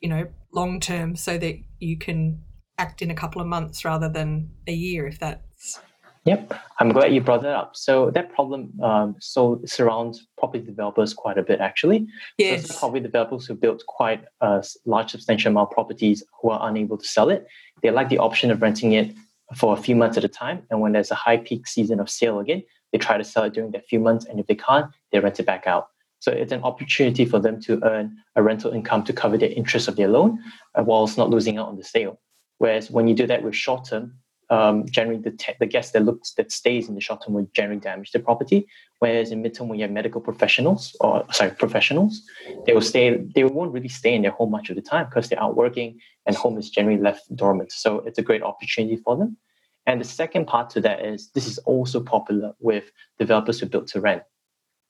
you 0.00 0.08
know 0.08 0.26
long 0.52 0.78
term, 0.78 1.16
so 1.16 1.38
that 1.38 1.56
you 1.80 1.98
can 1.98 2.42
act 2.78 3.02
in 3.02 3.10
a 3.10 3.14
couple 3.14 3.40
of 3.40 3.48
months 3.48 3.84
rather 3.84 4.08
than 4.08 4.50
a 4.66 4.72
year, 4.72 5.06
if 5.06 5.18
that's 5.18 5.80
Yep, 6.24 6.54
I'm 6.78 6.90
glad 6.90 7.12
you 7.12 7.20
brought 7.20 7.42
that 7.42 7.54
up. 7.54 7.74
So 7.74 8.10
that 8.12 8.32
problem 8.32 8.72
um, 8.80 9.16
so 9.18 9.60
surrounds 9.64 10.24
property 10.38 10.64
developers 10.64 11.14
quite 11.14 11.36
a 11.36 11.42
bit, 11.42 11.60
actually. 11.60 12.06
Yes. 12.38 12.68
So 12.68 12.78
property 12.78 13.00
developers 13.00 13.46
who 13.46 13.54
built 13.54 13.84
quite 13.86 14.24
a 14.40 14.64
large, 14.86 15.10
substantial 15.10 15.50
amount 15.50 15.70
of 15.70 15.74
properties 15.74 16.22
who 16.40 16.50
are 16.50 16.68
unable 16.68 16.96
to 16.96 17.04
sell 17.04 17.28
it, 17.28 17.48
they 17.82 17.90
like 17.90 18.08
the 18.08 18.18
option 18.18 18.52
of 18.52 18.62
renting 18.62 18.92
it 18.92 19.12
for 19.56 19.76
a 19.76 19.80
few 19.80 19.96
months 19.96 20.16
at 20.16 20.22
a 20.22 20.28
time. 20.28 20.62
And 20.70 20.80
when 20.80 20.92
there's 20.92 21.10
a 21.10 21.16
high 21.16 21.38
peak 21.38 21.66
season 21.66 21.98
of 21.98 22.08
sale 22.08 22.38
again, 22.38 22.62
they 22.92 22.98
try 22.98 23.18
to 23.18 23.24
sell 23.24 23.42
it 23.42 23.54
during 23.54 23.72
that 23.72 23.88
few 23.88 23.98
months. 23.98 24.24
And 24.24 24.38
if 24.38 24.46
they 24.46 24.54
can't, 24.54 24.86
they 25.10 25.18
rent 25.18 25.40
it 25.40 25.46
back 25.46 25.66
out. 25.66 25.88
So 26.20 26.30
it's 26.30 26.52
an 26.52 26.62
opportunity 26.62 27.24
for 27.24 27.40
them 27.40 27.60
to 27.62 27.82
earn 27.82 28.16
a 28.36 28.44
rental 28.44 28.70
income 28.70 29.02
to 29.04 29.12
cover 29.12 29.36
the 29.36 29.52
interest 29.52 29.88
of 29.88 29.96
their 29.96 30.06
loan, 30.06 30.38
uh, 30.76 30.84
whilst 30.84 31.18
not 31.18 31.30
losing 31.30 31.58
out 31.58 31.66
on 31.66 31.76
the 31.76 31.82
sale. 31.82 32.20
Whereas 32.58 32.92
when 32.92 33.08
you 33.08 33.14
do 33.16 33.26
that 33.26 33.42
with 33.42 33.56
short 33.56 33.88
term, 33.88 34.14
um, 34.52 34.84
generally 34.86 35.18
the, 35.18 35.30
te- 35.30 35.54
the 35.58 35.66
guest 35.66 35.94
that 35.94 36.04
looks 36.04 36.34
that 36.34 36.52
stays 36.52 36.86
in 36.86 36.94
the 36.94 37.00
short 37.00 37.24
term 37.24 37.32
will 37.32 37.48
generally 37.54 37.80
damage 37.80 38.12
the 38.12 38.20
property. 38.20 38.66
Whereas 38.98 39.32
in 39.32 39.42
midterm, 39.42 39.68
when 39.68 39.78
you 39.78 39.84
have 39.84 39.90
medical 39.90 40.20
professionals 40.20 40.94
or 41.00 41.24
sorry 41.32 41.52
professionals, 41.52 42.22
they 42.66 42.74
will 42.74 42.82
stay. 42.82 43.16
They 43.34 43.44
won't 43.44 43.72
really 43.72 43.88
stay 43.88 44.14
in 44.14 44.20
their 44.20 44.30
home 44.30 44.50
much 44.50 44.68
of 44.68 44.76
the 44.76 44.82
time 44.82 45.06
because 45.06 45.28
they're 45.28 45.42
out 45.42 45.56
working 45.56 45.98
and 46.26 46.36
home 46.36 46.58
is 46.58 46.68
generally 46.68 47.00
left 47.00 47.34
dormant. 47.34 47.72
So 47.72 48.00
it's 48.00 48.18
a 48.18 48.22
great 48.22 48.42
opportunity 48.42 48.96
for 48.96 49.16
them. 49.16 49.38
And 49.86 50.00
the 50.00 50.04
second 50.04 50.46
part 50.46 50.68
to 50.70 50.80
that 50.82 51.04
is 51.04 51.30
this 51.30 51.46
is 51.46 51.58
also 51.60 52.00
popular 52.00 52.52
with 52.60 52.92
developers 53.18 53.58
who 53.58 53.66
build 53.66 53.86
to 53.88 54.00
rent. 54.00 54.22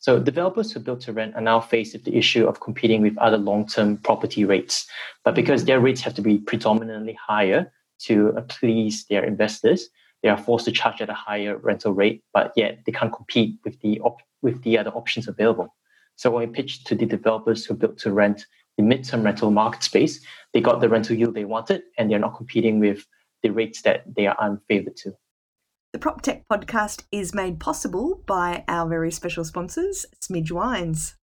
So 0.01 0.19
developers 0.19 0.73
who 0.73 0.81
build 0.81 1.01
to 1.03 1.13
rent 1.13 1.37
are 1.37 1.41
now 1.41 1.61
faced 1.61 1.93
with 1.93 2.05
the 2.05 2.17
issue 2.17 2.49
of 2.49 2.59
competing 2.59 3.01
with 3.01 3.17
other 3.19 3.39
long-term 3.39 3.99
property 3.99 4.45
rates. 4.45 4.89
But 5.25 5.37
because 5.37 5.65
their 5.65 5.79
rates 5.79 6.01
have 6.01 6.15
to 6.15 6.23
be 6.23 6.39
predominantly 6.39 7.17
higher, 7.29 7.73
to 8.07 8.35
please 8.49 9.07
their 9.07 9.25
investors, 9.25 9.89
they 10.23 10.29
are 10.29 10.39
forced 10.39 10.65
to 10.67 10.73
charge 10.73 11.01
at 11.01 11.11
a 11.11 11.15
higher 11.15 11.57
rental 11.57 11.93
rate, 11.93 12.23
but 12.33 12.53
yet 12.57 12.81
they 12.87 12.93
can't 12.93 13.13
compete 13.13 13.59
with 13.65 13.81
the 13.81 14.01
op- 14.01 14.23
with 14.41 14.63
the 14.63 14.79
other 14.79 14.91
options 14.91 15.29
available. 15.29 15.75
So 16.17 16.31
when 16.31 16.49
we 16.49 16.55
pitched 16.55 16.87
to 16.89 16.95
the 16.95 17.07
developers 17.07 17.65
who 17.65 17.75
built 17.75 17.99
to 17.99 18.13
rent, 18.13 18.47
the 18.77 18.83
midterm 18.83 19.25
rental 19.25 19.51
market 19.51 19.83
space, 19.83 20.25
they 20.53 20.61
got 20.61 20.81
the 20.81 20.89
rental 20.89 21.17
yield 21.17 21.35
they 21.35 21.45
wanted, 21.45 21.83
and 21.99 22.11
they're 22.11 22.19
not 22.19 22.37
competing 22.37 22.81
with 22.81 23.07
the 23.43 23.51
rates 23.51 23.83
that 23.83 24.03
they 24.15 24.27
are 24.27 24.37
unfavored 24.37 24.97
to. 24.97 25.13
The 25.93 25.99
PropTech 25.99 26.45
podcast 26.51 27.05
is 27.13 27.35
made 27.35 27.61
possible 27.61 28.23
by 28.27 28.65
our 28.67 28.89
very 28.89 29.11
special 29.11 29.45
sponsors, 29.45 30.07
Smidge 30.23 30.51
Wines. 30.51 31.17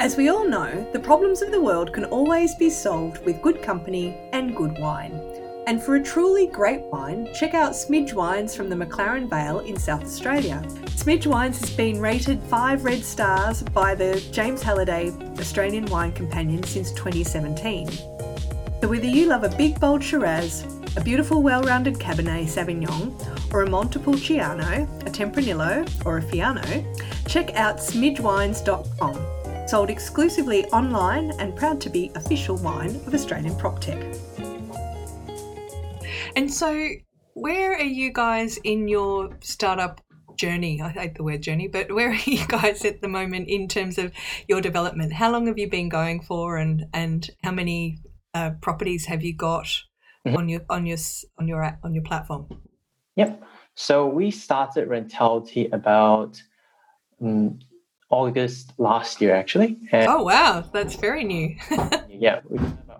As 0.00 0.16
we 0.16 0.28
all 0.28 0.48
know, 0.48 0.88
the 0.92 0.98
problems 0.98 1.42
of 1.42 1.52
the 1.52 1.60
world 1.60 1.92
can 1.92 2.04
always 2.06 2.54
be 2.54 2.70
solved 2.70 3.24
with 3.24 3.42
good 3.42 3.62
company 3.62 4.16
and 4.32 4.56
good 4.56 4.78
wine. 4.78 5.41
And 5.66 5.80
for 5.80 5.94
a 5.94 6.02
truly 6.02 6.48
great 6.48 6.82
wine, 6.90 7.28
check 7.34 7.54
out 7.54 7.72
Smidge 7.72 8.14
Wines 8.14 8.54
from 8.54 8.68
the 8.68 8.74
McLaren 8.74 9.30
Vale 9.30 9.60
in 9.60 9.78
South 9.78 10.02
Australia. 10.02 10.60
Smidge 10.96 11.26
Wines 11.26 11.60
has 11.60 11.70
been 11.70 12.00
rated 12.00 12.42
five 12.42 12.84
red 12.84 13.04
stars 13.04 13.62
by 13.62 13.94
the 13.94 14.20
James 14.32 14.60
Halliday 14.60 15.12
Australian 15.38 15.86
Wine 15.86 16.10
Companion 16.12 16.64
since 16.64 16.90
2017. 16.92 17.88
So 18.80 18.88
whether 18.88 19.06
you 19.06 19.26
love 19.26 19.44
a 19.44 19.56
big 19.56 19.78
bold 19.78 20.02
Shiraz, 20.02 20.66
a 20.96 21.00
beautiful 21.00 21.42
well-rounded 21.44 21.94
Cabernet 21.94 22.46
Sauvignon, 22.46 23.14
or 23.54 23.62
a 23.62 23.70
Montepulciano, 23.70 24.82
a 24.82 25.10
Tempranillo, 25.10 25.88
or 26.04 26.18
a 26.18 26.22
Fiano, 26.22 26.84
check 27.28 27.54
out 27.54 27.76
smidgewines.com. 27.78 29.68
Sold 29.68 29.90
exclusively 29.90 30.64
online 30.66 31.30
and 31.38 31.54
proud 31.54 31.80
to 31.82 31.88
be 31.88 32.10
official 32.16 32.56
wine 32.56 32.96
of 33.06 33.14
Australian 33.14 33.54
PropTech. 33.54 34.31
And 36.36 36.52
so, 36.52 36.88
where 37.34 37.74
are 37.74 37.82
you 37.82 38.12
guys 38.12 38.58
in 38.64 38.88
your 38.88 39.36
startup 39.40 40.00
journey? 40.36 40.80
I 40.80 40.90
hate 40.90 41.14
the 41.14 41.24
word 41.24 41.42
journey, 41.42 41.68
but 41.68 41.92
where 41.92 42.10
are 42.10 42.14
you 42.14 42.46
guys 42.46 42.84
at 42.84 43.00
the 43.00 43.08
moment 43.08 43.48
in 43.48 43.68
terms 43.68 43.98
of 43.98 44.12
your 44.48 44.60
development? 44.60 45.12
How 45.12 45.30
long 45.30 45.46
have 45.46 45.58
you 45.58 45.68
been 45.68 45.88
going 45.88 46.20
for, 46.20 46.56
and 46.56 46.86
and 46.92 47.28
how 47.42 47.52
many 47.52 47.98
uh, 48.34 48.52
properties 48.60 49.06
have 49.06 49.22
you 49.22 49.34
got 49.34 49.66
mm-hmm. 50.26 50.36
on 50.36 50.48
your 50.48 50.60
on 50.70 50.86
your 50.86 50.98
on 51.38 51.48
your 51.48 51.78
on 51.82 51.94
your 51.94 52.04
platform? 52.04 52.48
Yep. 53.16 53.42
So 53.74 54.06
we 54.06 54.30
started 54.30 54.88
Rentality 54.88 55.68
about 55.72 56.42
um, 57.20 57.58
August 58.10 58.72
last 58.78 59.20
year, 59.20 59.34
actually. 59.34 59.78
And 59.92 60.08
oh 60.08 60.22
wow, 60.22 60.64
that's 60.72 60.96
very 60.96 61.24
new. 61.24 61.56
yeah, 62.08 62.40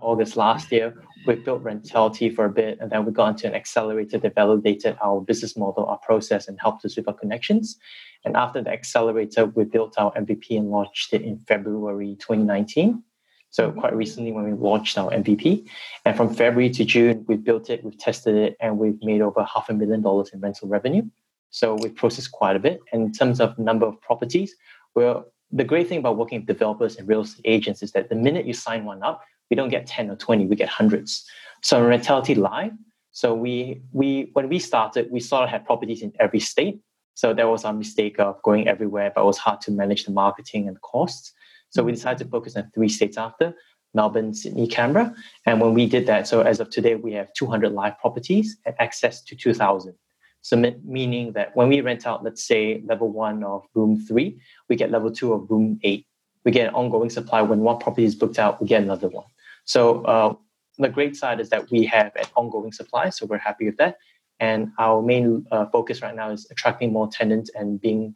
August 0.01 0.37
last 0.37 0.71
year 0.73 0.95
we 1.27 1.37
built 1.37 1.63
Rentality 1.63 2.31
for 2.31 2.45
a 2.45 2.51
bit, 2.51 2.79
and 2.81 2.91
then 2.91 3.05
we 3.05 3.13
got 3.13 3.29
into 3.29 3.47
an 3.47 3.55
accelerator 3.55 4.19
that 4.19 4.35
validated 4.35 4.97
our 5.03 5.21
business 5.21 5.57
model, 5.57 5.87
our 5.87 5.99
process, 5.99 6.49
and 6.49 6.59
helped 6.61 6.85
us 6.85 6.97
with 6.97 7.09
our 7.09 7.15
connections. 7.15 7.79
And 8.25 8.37
after 8.37 8.63
the 8.63 8.71
accelerator, 8.71 9.47
we 9.47 9.65
built 9.65 9.95
our 9.99 10.13
MVP 10.15 10.57
and 10.57 10.71
launched 10.71 11.13
it 11.13 11.23
in 11.23 11.39
February 11.39 12.17
2019. 12.21 13.03
So 13.51 13.69
mm-hmm. 13.69 13.81
quite 13.81 13.95
recently 13.95 14.33
when 14.33 14.45
we 14.45 14.53
launched 14.53 14.99
our 14.99 15.11
MVP. 15.11 15.69
And 16.05 16.17
from 16.17 16.35
February 16.35 16.71
to 16.71 16.85
June, 16.85 17.25
we 17.29 17.37
built 17.37 17.71
it, 17.71 17.85
we've 17.85 17.99
tested 17.99 18.35
it, 18.35 18.57
and 18.61 18.79
we've 18.79 19.01
made 19.03 19.21
over 19.21 19.45
half 19.45 19.69
a 19.69 19.75
million 19.75 20.03
dollars 20.03 20.31
in 20.33 20.41
rental 20.41 20.69
revenue. 20.69 21.03
So 21.51 21.75
we've 21.75 21.95
processed 21.95 22.33
quite 22.33 22.57
a 22.57 22.59
bit. 22.59 22.81
And 22.93 23.03
in 23.03 23.13
terms 23.13 23.41
of 23.41 23.59
number 23.59 23.87
of 23.87 24.01
properties, 24.01 24.55
well, 24.95 25.27
the 25.51 25.65
great 25.65 25.87
thing 25.87 25.99
about 25.99 26.17
working 26.17 26.41
with 26.41 26.47
developers 26.47 26.97
and 26.97 27.07
real 27.07 27.21
estate 27.21 27.43
agents 27.45 27.83
is 27.83 27.93
that 27.93 28.09
the 28.09 28.15
minute 28.15 28.47
you 28.47 28.55
sign 28.55 28.87
one 28.87 29.03
up, 29.03 29.23
we 29.53 29.57
don't 29.57 29.69
get 29.69 29.87
10 29.87 30.11
or 30.11 30.17
20, 30.17 30.47
we 30.47 30.57
get 30.57 30.71
hundreds. 30.71 31.27
So 31.61 31.85
Rentality 31.85 32.35
Live, 32.35 32.73
so 33.11 33.35
we 33.35 33.83
we 33.93 34.31
when 34.33 34.49
we 34.49 34.59
started, 34.59 35.11
we 35.11 35.21
sort 35.21 35.43
of 35.45 35.51
had 35.51 35.67
properties 35.67 36.01
in 36.01 36.11
every 36.19 36.41
state. 36.41 36.81
So 37.13 37.35
that 37.35 37.47
was 37.47 37.67
our 37.67 37.75
mistake 37.75 38.19
of 38.19 38.41
going 38.41 38.67
everywhere, 38.67 39.13
but 39.15 39.21
it 39.21 39.27
was 39.27 39.37
hard 39.37 39.61
to 39.65 39.71
manage 39.71 40.05
the 40.07 40.11
marketing 40.11 40.69
and 40.69 40.77
the 40.77 40.81
costs. 40.81 41.35
So 41.69 41.83
we 41.83 41.93
decided 41.93 42.25
to 42.25 42.31
focus 42.31 42.57
on 42.57 42.71
three 42.75 42.89
states 42.89 43.19
after 43.19 43.53
Melbourne, 43.93 44.33
Sydney, 44.33 44.67
Canberra. 44.67 45.15
And 45.45 45.61
when 45.61 45.75
we 45.75 45.85
did 45.87 46.07
that, 46.07 46.27
so 46.27 46.41
as 46.41 46.59
of 46.59 46.71
today, 46.71 46.95
we 46.95 47.13
have 47.13 47.31
200 47.35 47.73
live 47.73 47.99
properties 47.99 48.57
and 48.65 48.75
access 48.79 49.21
to 49.25 49.37
2,000. 49.37 49.93
So 50.41 50.57
meaning 50.83 51.33
that 51.33 51.55
when 51.55 51.69
we 51.69 51.83
rent 51.83 52.07
out, 52.07 52.25
let's 52.25 52.43
say 52.43 52.83
level 52.87 53.11
one 53.11 53.45
of 53.45 53.67
room 53.75 54.03
three, 54.09 54.41
we 54.71 54.77
get 54.77 54.91
level 54.91 55.13
two 55.13 55.35
of 55.35 55.51
room 55.51 55.79
eight. 55.83 56.07
We 56.45 56.53
get 56.53 56.69
an 56.69 56.75
ongoing 56.75 57.11
supply. 57.11 57.43
When 57.43 57.61
one 57.61 57.79
property 57.79 58.05
is 58.05 58.15
booked 58.15 58.39
out, 58.39 58.59
we 58.59 58.67
get 58.67 58.83
another 58.83 59.09
one. 59.09 59.27
So 59.65 60.05
uh, 60.05 60.35
the 60.79 60.89
great 60.89 61.17
side 61.17 61.41
is 61.41 61.51
that 61.51 61.71
we 61.71 61.85
have 61.87 62.13
an 62.17 62.25
ongoing 62.35 62.73
supply, 62.73 63.11
so 63.11 63.27
we're 63.27 63.39
happy 63.39 63.67
with 63.67 63.77
that. 63.79 63.99
And 64.41 64.73
our 64.79 65.03
main 65.03 65.47
uh, 65.53 65.67
focus 65.67 66.03
right 66.03 66.15
now 66.15 66.31
is 66.31 66.49
attracting 66.51 66.93
more 66.93 67.09
tenants 67.09 67.51
and 67.55 67.81
being 67.81 68.15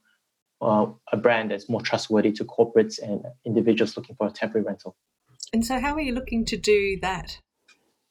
uh, 0.60 0.86
a 1.12 1.16
brand 1.16 1.50
that's 1.50 1.68
more 1.68 1.82
trustworthy 1.82 2.32
to 2.32 2.44
corporates 2.44 3.00
and 3.00 3.24
individuals 3.44 3.96
looking 3.96 4.16
for 4.16 4.26
a 4.26 4.30
temporary 4.30 4.66
rental. 4.66 4.96
And 5.52 5.64
so, 5.64 5.78
how 5.78 5.94
are 5.94 6.00
you 6.00 6.12
looking 6.12 6.44
to 6.46 6.56
do 6.56 6.98
that? 7.02 7.38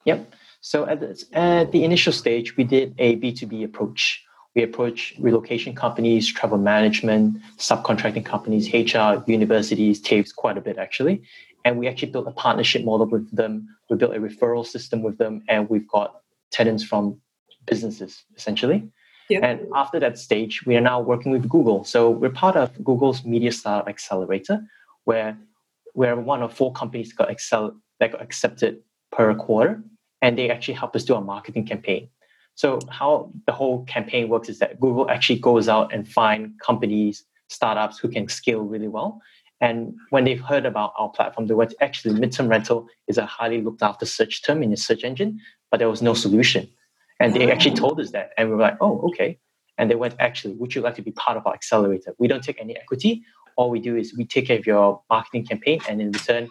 Yep. 0.06 0.34
So, 0.62 0.88
at 0.88 1.00
the, 1.02 1.26
at 1.34 1.72
the 1.72 1.84
initial 1.84 2.14
stage, 2.14 2.56
we 2.56 2.64
did 2.64 2.96
a 2.98 3.18
B2B 3.18 3.66
approach. 3.66 4.24
We 4.56 4.64
approached 4.64 5.20
relocation 5.20 5.76
companies, 5.76 6.32
travel 6.32 6.58
management, 6.58 7.42
subcontracting 7.58 8.24
companies, 8.24 8.74
HR, 8.74 9.22
universities, 9.30 10.02
TAFEs, 10.02 10.34
quite 10.34 10.58
a 10.58 10.62
bit 10.62 10.78
actually 10.78 11.24
and 11.66 11.78
we 11.78 11.88
actually 11.88 12.12
built 12.12 12.28
a 12.28 12.32
partnership 12.32 12.86
model 12.86 13.08
with 13.08 13.30
them. 13.36 13.68
We 13.90 13.98
built 13.98 14.16
a 14.16 14.20
referral 14.20 14.66
system 14.66 15.02
with 15.02 15.18
them, 15.18 15.44
and 15.50 15.68
we've 15.70 15.88
got 15.88 16.22
tenants 16.52 16.84
from 16.84 17.20
businesses 17.66 18.24
essentially. 18.38 18.88
Yep. 19.30 19.44
And 19.44 19.60
after 19.74 20.00
that 20.00 20.20
stage, 20.20 20.66
we 20.68 20.78
are 20.78 20.82
now 20.82 21.02
working 21.02 21.32
with 21.32 21.50
Google. 21.50 21.84
So 21.84 22.12
we're 22.12 22.30
part 22.30 22.56
of 22.56 22.72
Google's 22.84 23.26
Media 23.26 23.52
Startup 23.52 23.90
Accelerator, 23.90 24.62
where 25.06 25.36
we're 25.96 26.16
one 26.16 26.44
of 26.44 26.54
four 26.54 26.72
companies 26.74 27.10
that 27.10 27.16
got, 27.16 27.32
excel, 27.32 27.76
that 28.00 28.12
got 28.12 28.22
accepted 28.22 28.82
per 29.12 29.34
quarter, 29.34 29.84
and 30.22 30.38
they 30.38 30.52
actually 30.52 30.76
help 30.76 30.96
us 30.96 31.04
do 31.04 31.16
our 31.16 31.22
marketing 31.22 31.66
campaign. 31.66 32.08
So 32.54 32.80
how 32.90 33.32
the 33.48 33.52
whole 33.52 33.84
campaign 33.86 34.30
works 34.30 34.48
is 34.48 34.60
that 34.60 34.80
Google 34.80 35.10
actually 35.10 35.40
goes 35.40 35.68
out 35.68 35.92
and 35.92 36.08
find 36.08 36.54
companies, 36.60 37.24
startups 37.50 37.98
who 37.98 38.10
can 38.10 38.28
scale 38.28 38.62
really 38.62 38.88
well, 38.88 39.22
and 39.62 39.94
when 40.10 40.26
they've 40.26 40.42
heard 40.42 40.66
about 40.66 40.94
our 40.98 41.10
platform, 41.10 41.48
they 41.48 41.54
went, 41.54 41.74
actually, 41.80 42.20
midterm 42.20 42.50
rental 42.50 42.88
is 43.08 43.18
a 43.18 43.26
highly 43.26 43.62
looked 43.62 43.82
after 43.82 44.06
search 44.06 44.44
term 44.44 44.62
in 44.62 44.72
the 44.72 44.78
search 44.78 45.04
engine, 45.04 45.40
but 45.72 45.78
there 45.78 45.90
was 45.90 46.02
no 46.02 46.14
solution. 46.14 46.68
And 47.20 47.34
they 47.34 47.50
actually 47.50 47.72
oh. 47.72 47.76
told 47.76 48.00
us 48.00 48.12
that. 48.12 48.32
And 48.38 48.50
we 48.50 48.56
were 48.56 48.62
like, 48.62 48.78
oh, 48.82 49.00
okay. 49.08 49.40
And 49.78 49.90
they 49.90 49.96
went, 49.96 50.16
actually, 50.20 50.56
would 50.56 50.76
you 50.76 50.82
like 50.82 50.96
to 50.96 51.02
be 51.02 51.12
part 51.12 51.38
of 51.38 51.48
our 51.48 51.54
accelerator? 51.54 52.14
We 52.18 52.28
don't 52.28 52.44
take 52.44 52.60
any 52.60 52.76
equity. 52.76 53.24
All 53.56 53.70
we 53.70 53.80
do 53.80 53.96
is 53.96 54.16
we 54.18 54.26
take 54.26 54.48
care 54.48 54.60
of 54.60 54.68
your 54.68 55.02
marketing 55.10 55.46
campaign, 55.46 55.80
and 55.88 56.02
in 56.02 56.12
return, 56.12 56.50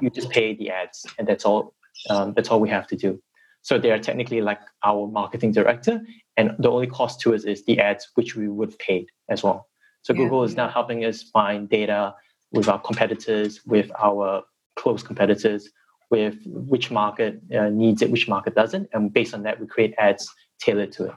you 0.00 0.08
just 0.08 0.30
pay 0.30 0.54
the 0.54 0.70
ads, 0.70 1.06
and 1.18 1.28
that's 1.28 1.44
all. 1.44 1.74
Um, 2.10 2.34
that's 2.34 2.50
all 2.50 2.60
we 2.60 2.68
have 2.68 2.86
to 2.88 2.96
do. 2.96 3.22
So 3.62 3.78
they 3.78 3.90
are 3.90 3.98
technically 3.98 4.40
like 4.40 4.60
our 4.84 5.06
marketing 5.06 5.52
director, 5.52 6.00
and 6.36 6.54
the 6.58 6.70
only 6.70 6.86
cost 6.86 7.20
to 7.20 7.34
us 7.34 7.44
is 7.44 7.64
the 7.64 7.78
ads, 7.78 8.08
which 8.14 8.36
we 8.36 8.48
would 8.48 8.70
have 8.70 8.78
paid 8.78 9.10
as 9.28 9.42
well. 9.42 9.68
So 10.02 10.12
yeah, 10.12 10.20
Google 10.20 10.44
is 10.44 10.56
now 10.56 10.68
helping 10.68 11.04
us 11.04 11.22
find 11.22 11.68
data 11.68 12.14
with 12.52 12.68
our 12.68 12.80
competitors, 12.80 13.60
with 13.66 13.90
our 13.98 14.42
close 14.76 15.02
competitors, 15.02 15.68
with 16.10 16.36
which 16.46 16.90
market 16.90 17.40
uh, 17.56 17.68
needs 17.68 18.02
it, 18.02 18.10
which 18.10 18.28
market 18.28 18.54
doesn't, 18.54 18.88
and 18.92 19.12
based 19.12 19.34
on 19.34 19.42
that, 19.42 19.60
we 19.60 19.66
create 19.66 19.94
ads 19.98 20.32
tailored 20.60 20.92
to 20.92 21.06
it. 21.06 21.14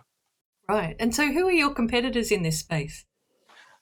Right. 0.67 0.95
And 0.99 1.13
so, 1.13 1.31
who 1.31 1.47
are 1.47 1.51
your 1.51 1.73
competitors 1.73 2.31
in 2.31 2.43
this 2.43 2.59
space? 2.59 3.05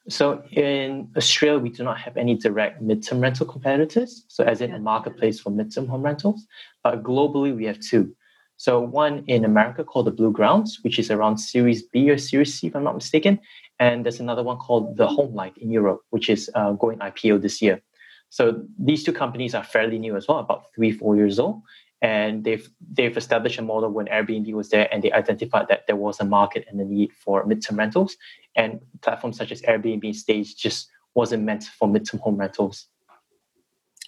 So, 0.10 0.42
in 0.51 1.10
Australia, 1.18 1.60
we 1.60 1.70
do 1.70 1.84
not 1.84 2.00
have 2.00 2.16
any 2.16 2.36
direct 2.36 2.82
midterm 2.82 3.22
rental 3.22 3.46
competitors. 3.46 4.24
So, 4.30 4.44
as 4.46 4.62
in 4.62 4.70
yeah. 4.70 4.77
a 4.77 4.80
marketplace 4.80 5.39
for 5.39 5.50
midterm 5.50 5.88
home 5.88 6.04
rentals. 6.04 6.46
But 6.84 7.04
globally, 7.04 7.56
we 7.56 7.66
have 7.66 7.80
two. 7.80 8.16
So, 8.56 8.80
one 8.80 9.25
in 9.27 9.44
America 9.44 9.84
called 9.84 10.08
the 10.08 10.12
Blue 10.12 10.32
Grounds, 10.32 10.80
which 10.82 10.98
is 10.98 11.12
around 11.12 11.38
Series 11.38 11.84
B 11.84 12.10
or 12.10 12.18
Series 12.18 12.54
C, 12.54 12.68
if 12.68 12.75
I'm 12.75 12.86
not 12.86 12.96
mistaken, 12.96 13.39
and 13.79 14.05
there's 14.05 14.19
another 14.19 14.43
one 14.43 14.57
called 14.57 14.98
the 14.98 15.07
Homelike 15.07 15.57
in 15.57 15.72
Europe, 15.72 16.01
which 16.10 16.29
is 16.29 16.50
uh, 16.55 16.72
going 16.74 17.00
IPO 17.00 17.41
this 17.41 17.62
year. 17.62 17.81
So 18.29 18.63
these 18.77 19.03
two 19.03 19.13
companies 19.13 19.55
are 19.55 19.63
fairly 19.63 20.00
new 20.00 20.15
as 20.15 20.27
well, 20.27 20.39
about 20.39 20.74
three, 20.74 20.91
four 20.91 21.15
years 21.15 21.39
old. 21.39 21.62
And 22.01 22.43
they've 22.43 22.67
they've 22.91 23.15
established 23.17 23.57
a 23.57 23.63
model 23.63 23.89
when 23.89 24.05
Airbnb 24.05 24.53
was 24.53 24.69
there, 24.69 24.88
and 24.93 25.03
they 25.03 25.12
identified 25.12 25.67
that 25.69 25.88
there 25.88 25.96
was 25.96 26.19
a 26.19 26.25
market 26.25 26.65
and 26.69 26.79
a 26.79 26.86
need 26.86 27.12
for 27.12 27.43
midterm 27.46 27.77
rentals. 27.79 28.17
And 28.55 28.81
platforms 29.01 29.38
such 29.38 29.51
as 29.51 29.63
Airbnb 29.63 30.03
Stayz 30.03 30.55
just 30.55 30.89
wasn't 31.15 31.43
meant 31.43 31.63
for 31.63 31.88
midterm 31.88 32.19
home 32.19 32.38
rentals. 32.38 32.88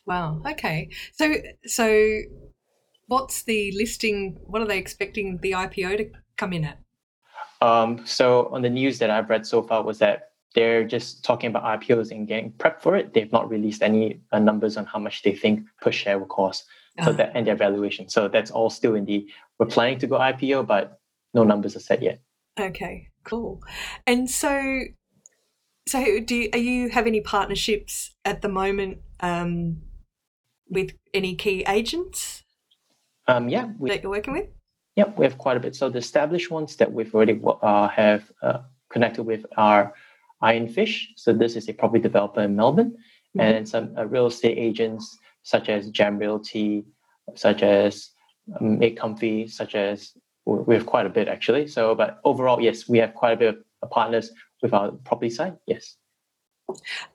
Wow. 0.06 0.42
Okay. 0.48 0.90
So 1.14 1.34
so, 1.66 2.20
what's 3.08 3.42
the 3.44 3.72
listing? 3.76 4.38
What 4.46 4.62
are 4.62 4.68
they 4.68 4.78
expecting 4.78 5.40
the 5.42 5.54
IPO 5.54 5.98
to 5.98 6.12
come 6.38 6.54
in 6.54 6.66
at? 6.66 6.80
Um, 7.62 8.06
so 8.06 8.48
on 8.52 8.62
the 8.62 8.70
news 8.70 9.00
that 9.00 9.10
I've 9.10 9.30
read 9.30 9.46
so 9.46 9.62
far 9.62 9.84
was 9.84 10.00
that 10.00 10.30
they're 10.56 10.84
just 10.84 11.24
talking 11.24 11.50
about 11.50 11.64
IPOs 11.64 12.12
and 12.12 12.28
getting 12.28 12.52
prep 12.54 12.82
for 12.82 12.96
it. 12.96 13.14
They've 13.14 13.32
not 13.32 13.50
released 13.50 13.84
any 13.84 14.22
uh, 14.32 14.40
numbers 14.40 14.78
on 14.78 14.86
how 14.86 15.00
much 15.00 15.22
they 15.22 15.36
think 15.36 15.66
per 15.82 15.92
share 15.92 16.18
will 16.18 16.26
cost. 16.26 16.66
So 16.98 17.04
uh-huh. 17.04 17.12
that 17.14 17.32
and 17.36 17.48
their 17.48 17.56
valuation. 17.56 18.10
So 18.10 18.28
that's 18.28 18.52
all 18.52 18.70
still 18.70 18.96
in 18.96 19.06
the 19.06 19.28
we're 19.58 19.68
planning 19.68 20.00
to 20.00 20.08
go 20.08 20.18
IPO, 20.18 20.68
but 20.68 21.00
no 21.34 21.44
numbers 21.44 21.76
are 21.76 21.82
set 21.82 22.02
yet. 22.02 22.22
Okay, 22.60 23.10
cool. 23.24 23.62
And 24.08 24.30
so, 24.30 24.82
so 25.88 26.20
do 26.20 26.36
you, 26.36 26.50
are 26.54 26.60
you 26.60 26.90
have 26.90 27.08
any 27.08 27.22
partnerships 27.22 28.16
at 28.26 28.42
the 28.42 28.50
moment 28.50 29.00
um, 29.20 29.82
with 30.70 30.92
any 31.14 31.36
key 31.36 31.64
agents 31.68 32.44
um, 33.28 33.50
yeah, 33.50 33.70
we, 33.78 33.90
that 33.90 34.04
you're 34.04 34.12
working 34.12 34.34
with? 34.34 34.48
Yep, 35.00 35.18
we 35.18 35.24
have 35.24 35.38
quite 35.38 35.56
a 35.56 35.62
bit. 35.62 35.78
So 35.78 35.90
the 35.90 36.00
established 36.00 36.52
ones 36.52 36.76
that 36.76 36.92
we've 36.92 37.16
already 37.16 37.40
uh, 37.46 37.88
have 37.88 38.30
uh, 38.42 38.60
connected 38.90 39.24
with 39.24 39.46
are 39.56 39.94
Ironfish. 40.44 41.06
So 41.16 41.32
this 41.32 41.56
is 41.56 41.70
a 41.70 41.74
property 41.74 42.02
developer 42.02 42.42
in 42.42 42.58
Melbourne, 42.58 42.92
mm-hmm. 42.92 43.40
and 43.40 43.70
some 43.70 43.96
uh, 43.98 44.06
real 44.06 44.28
estate 44.28 44.58
agents 44.58 45.18
such 45.44 45.70
as 45.70 45.90
Jam 45.90 46.18
Realty, 46.18 46.84
such 47.36 47.64
as 47.64 48.10
um, 48.60 48.78
Make 48.78 48.98
Comfy, 48.98 49.48
such 49.48 49.74
as 49.74 50.12
we 50.46 50.76
have 50.76 50.86
quite 50.86 51.06
a 51.06 51.10
bit 51.10 51.30
actually. 51.30 51.68
So, 51.68 51.96
but 51.96 52.20
overall, 52.26 52.60
yes, 52.60 52.90
we 52.90 52.98
have 52.98 53.14
quite 53.14 53.32
a 53.32 53.38
bit 53.38 53.56
of 53.82 53.90
partners 53.90 54.32
with 54.62 54.74
our 54.74 54.92
property 54.92 55.30
side. 55.30 55.56
Yes. 55.66 55.96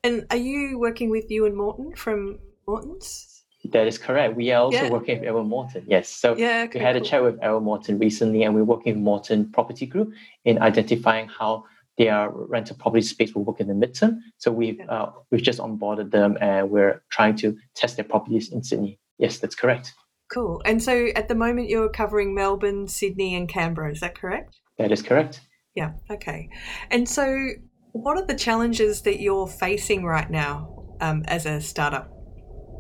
And 0.03 0.25
are 0.31 0.38
you 0.38 0.79
working 0.79 1.11
with 1.11 1.31
Ewan 1.31 1.55
Morton 1.55 1.95
from 1.95 2.38
Morton's? 2.67 3.34
That 3.73 3.87
is 3.87 3.99
correct. 3.99 4.37
We 4.37 4.50
are 4.52 4.62
also 4.62 4.85
yeah. 4.85 4.90
working 4.90 5.21
with 5.21 5.26
Ewan 5.26 5.49
Morton. 5.49 5.85
Yes. 5.87 6.09
So 6.09 6.37
yeah, 6.37 6.64
okay, 6.64 6.78
we 6.78 6.85
had 6.85 6.97
cool. 6.97 7.02
a 7.02 7.04
chat 7.04 7.23
with 7.23 7.38
Ewan 7.42 7.64
Morton 7.64 7.99
recently, 7.99 8.42
and 8.42 8.54
we're 8.54 8.64
working 8.64 8.94
with 8.94 9.02
Morton 9.02 9.50
Property 9.50 9.87
Group 9.87 10.12
in 10.44 10.61
identifying 10.61 11.28
how 11.28 11.64
their 11.97 12.28
rental 12.30 12.76
property 12.76 13.02
space 13.02 13.35
will 13.35 13.44
work 13.44 13.61
in 13.61 13.68
the 13.68 13.75
midterm. 13.75 14.18
So 14.38 14.52
we've 14.52 14.78
yeah. 14.78 14.87
uh, 14.87 15.12
we've 15.30 15.42
just 15.42 15.59
onboarded 15.59 16.11
them, 16.11 16.37
and 16.40 16.71
we're 16.71 17.02
trying 17.11 17.37
to 17.37 17.56
test 17.75 17.97
their 17.97 18.04
properties 18.04 18.52
in 18.52 18.62
Sydney. 18.62 18.99
Yes, 19.18 19.38
that's 19.38 19.54
correct. 19.54 19.94
Cool. 20.33 20.61
And 20.64 20.83
so 20.83 21.09
at 21.14 21.28
the 21.28 21.35
moment, 21.35 21.68
you're 21.68 21.88
covering 21.88 22.35
Melbourne, 22.35 22.88
Sydney, 22.88 23.35
and 23.35 23.49
Canberra. 23.49 23.92
Is 23.92 24.00
that 24.00 24.18
correct? 24.18 24.59
That 24.78 24.90
is 24.90 25.02
correct. 25.02 25.40
Yeah. 25.75 25.92
Okay. 26.11 26.50
And 26.90 27.09
so, 27.09 27.50
what 27.92 28.16
are 28.16 28.26
the 28.26 28.35
challenges 28.35 29.02
that 29.02 29.21
you're 29.21 29.47
facing 29.47 30.04
right 30.04 30.30
now 30.30 30.97
um, 31.00 31.23
as 31.26 31.47
a 31.47 31.61
startup? 31.61 32.13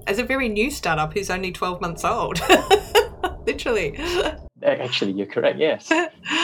As 0.06 0.18
a 0.18 0.24
very 0.24 0.48
new 0.48 0.70
startup 0.70 1.12
who's 1.12 1.30
only 1.30 1.52
12 1.52 1.80
months 1.80 2.04
old. 2.04 2.40
Literally. 3.46 3.98
Actually, 4.62 5.12
you're 5.12 5.26
correct, 5.26 5.58
yes. 5.58 5.88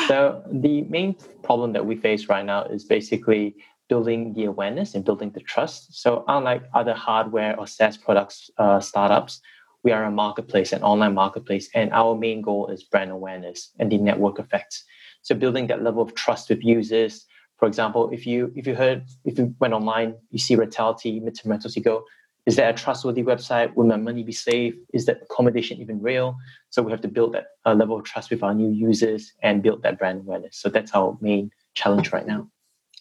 so, 0.07 0.43
the 0.53 0.83
main 0.83 1.17
problem 1.43 1.73
that 1.73 1.87
we 1.87 1.97
face 1.97 2.29
right 2.29 2.45
now 2.45 2.65
is 2.65 2.85
basically 2.85 3.55
building 3.89 4.35
the 4.35 4.45
awareness 4.45 4.95
and 4.95 5.05
building 5.05 5.31
the 5.31 5.41
trust. 5.41 5.95
So, 5.95 6.25
unlike 6.29 6.63
other 6.75 6.93
hardware 6.93 7.59
or 7.59 7.67
SaaS 7.67 7.97
products 7.97 8.51
uh, 8.59 8.81
startups, 8.81 9.41
we 9.83 9.93
are 9.93 10.05
a 10.05 10.11
marketplace, 10.11 10.73
an 10.73 10.83
online 10.83 11.15
marketplace, 11.15 11.71
and 11.75 11.91
our 11.93 12.15
main 12.15 12.43
goal 12.43 12.69
is 12.69 12.83
brand 12.85 13.11
awareness 13.11 13.71
and 13.79 13.91
the 13.91 13.97
network 13.97 14.39
effects. 14.39 14.85
So, 15.23 15.35
building 15.35 15.69
that 15.69 15.83
level 15.83 16.03
of 16.03 16.15
trust 16.15 16.51
with 16.51 16.63
users. 16.63 17.27
For 17.59 17.67
example, 17.67 18.11
if 18.11 18.27
you 18.27 18.53
if 18.55 18.67
you 18.67 18.75
heard 18.75 19.05
if 19.25 19.39
you 19.39 19.55
went 19.59 19.73
online, 19.73 20.15
you 20.31 20.39
see 20.39 20.57
rentals, 20.57 21.05
you 21.05 21.83
go, 21.83 22.05
is 22.47 22.57
that 22.57 22.75
a 22.75 22.83
trustworthy 22.83 23.23
website? 23.23 23.75
Will 23.75 23.87
my 23.87 23.97
money 23.97 24.23
be 24.23 24.33
safe? 24.33 24.75
Is 24.95 25.07
that 25.07 25.23
accommodation 25.23 25.79
even 25.79 26.01
real? 26.01 26.37
So 26.71 26.83
we 26.83 26.91
have 26.91 27.03
to 27.03 27.09
build 27.09 27.35
that 27.35 27.49
uh, 27.67 27.75
level 27.75 27.99
of 27.99 28.05
trust 28.05 28.31
with 28.31 28.43
our 28.43 28.55
new 28.55 28.71
users 28.71 29.33
and 29.43 29.63
build 29.63 29.83
that 29.83 29.99
brand 29.99 30.21
awareness. 30.21 30.57
So 30.57 30.69
that's 30.69 30.93
our 30.95 31.19
main 31.21 31.51
challenge 31.75 32.13
right 32.13 32.27
now. 32.27 32.49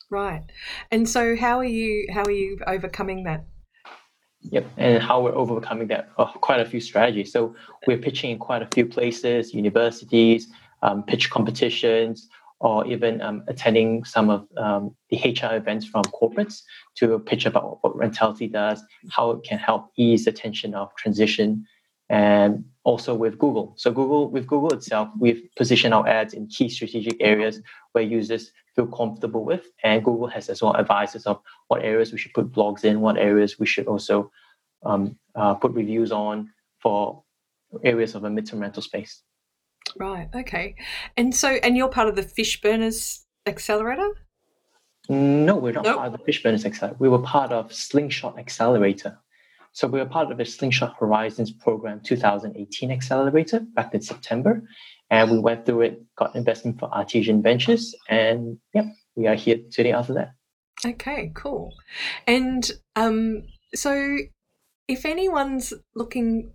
Right. 0.10 0.44
And 0.92 1.08
so 1.08 1.36
how 1.36 1.60
are 1.60 1.64
you 1.64 2.08
how 2.12 2.24
are 2.24 2.32
you 2.32 2.60
overcoming 2.68 3.24
that? 3.26 3.46
Yep, 4.42 4.66
and 4.78 5.04
how 5.04 5.22
we're 5.22 5.36
overcoming 5.36 5.88
that? 5.90 6.10
Oh, 6.18 6.32
quite 6.42 6.62
a 6.62 6.66
few 6.66 6.80
strategies. 6.80 7.32
So 7.32 7.56
we're 7.86 7.98
pitching 7.98 8.32
in 8.32 8.40
quite 8.40 8.62
a 8.62 8.68
few 8.74 8.86
places, 8.86 9.54
universities, 9.54 10.48
um, 10.82 11.04
pitch 11.04 11.30
competitions, 11.30 12.30
or 12.62 12.86
even 12.86 13.22
um, 13.22 13.44
attending 13.48 14.04
some 14.04 14.30
of 14.30 14.46
um, 14.58 14.96
the 15.10 15.18
HR 15.18 15.56
events 15.56 15.86
from 15.86 16.04
corporates 16.06 16.62
to 16.96 17.18
pitch 17.20 17.46
about 17.46 17.80
what 17.82 17.96
Rentality 17.96 18.48
does, 18.48 18.84
how 19.10 19.32
it 19.32 19.44
can 19.44 19.58
help 19.58 19.90
ease 19.98 20.26
the 20.26 20.32
tension 20.32 20.74
of 20.74 20.94
transition, 20.96 21.66
and 22.10 22.66
also 22.84 23.14
with 23.14 23.38
Google. 23.38 23.74
So 23.78 23.92
Google, 23.92 24.30
with 24.30 24.48
Google 24.48 24.74
itself, 24.74 25.10
we've 25.18 25.44
positioned 25.56 25.94
our 25.94 26.08
ads 26.08 26.34
in 26.34 26.48
key 26.48 26.70
strategic 26.70 27.18
areas 27.22 27.62
where 27.94 28.04
users 28.04 28.52
feel 28.76 28.88
comfortable 28.88 29.46
with, 29.46 29.68
and 29.84 30.04
Google 30.04 30.28
has 30.28 30.50
as 30.50 30.62
well 30.62 30.76
advices 30.76 31.26
of 31.26 31.40
what 31.68 31.84
areas 31.84 32.12
we 32.12 32.18
should 32.18 32.34
put 32.34 32.52
blogs 32.52 32.84
in, 32.84 33.02
what 33.02 33.18
areas 33.18 33.60
we 33.60 33.66
should 33.66 33.88
also 33.88 34.32
um, 34.84 35.18
uh, 35.36 35.54
put 35.54 35.72
reviews 35.72 36.12
on 36.12 36.50
for 36.82 37.24
areas 37.84 38.16
of 38.16 38.24
a 38.24 38.30
midterm 38.30 38.60
rental 38.60 38.82
space. 38.82 39.22
Right. 39.98 40.30
Okay. 40.34 40.76
And 41.18 41.34
so, 41.34 41.50
and 41.50 41.78
you're 41.78 41.90
part 41.90 42.08
of 42.08 42.16
the 42.16 42.24
Fishburners 42.24 43.22
Accelerator? 43.46 44.10
No, 45.10 45.56
we're 45.56 45.74
not 45.74 45.86
nope. 45.86 45.98
part 45.98 46.14
of 46.14 46.20
the 46.20 46.32
Fishburners 46.32 46.66
Accelerator. 46.66 46.98
We 47.00 47.10
were 47.10 47.20
part 47.20 47.52
of 47.52 47.74
Slingshot 47.74 48.38
Accelerator. 48.38 49.18
So 49.72 49.88
we 49.88 50.00
were 50.00 50.06
part 50.06 50.32
of 50.32 50.38
the 50.38 50.46
Slingshot 50.46 50.96
Horizons 51.00 51.52
Program 51.52 52.02
2018 52.04 52.92
Accelerator 52.92 53.60
back 53.60 53.94
in 53.94 54.02
September. 54.02 54.64
And 55.10 55.32
we 55.32 55.40
went 55.40 55.66
through 55.66 55.82
it, 55.82 56.04
got 56.16 56.36
investment 56.36 56.80
for 56.80 56.94
Artesian 56.94 57.42
Ventures, 57.42 57.96
and 58.10 58.60
yep, 58.74 58.86
we 59.16 59.26
are 59.26 59.36
here 59.36 59.58
today 59.72 59.92
after 59.92 60.14
that. 60.14 60.32
Okay, 60.86 61.32
cool. 61.34 61.74
And 62.28 62.70
um, 62.96 63.44
so 63.74 64.18
if 64.88 65.06
anyone's 65.06 65.74
looking 65.96 66.52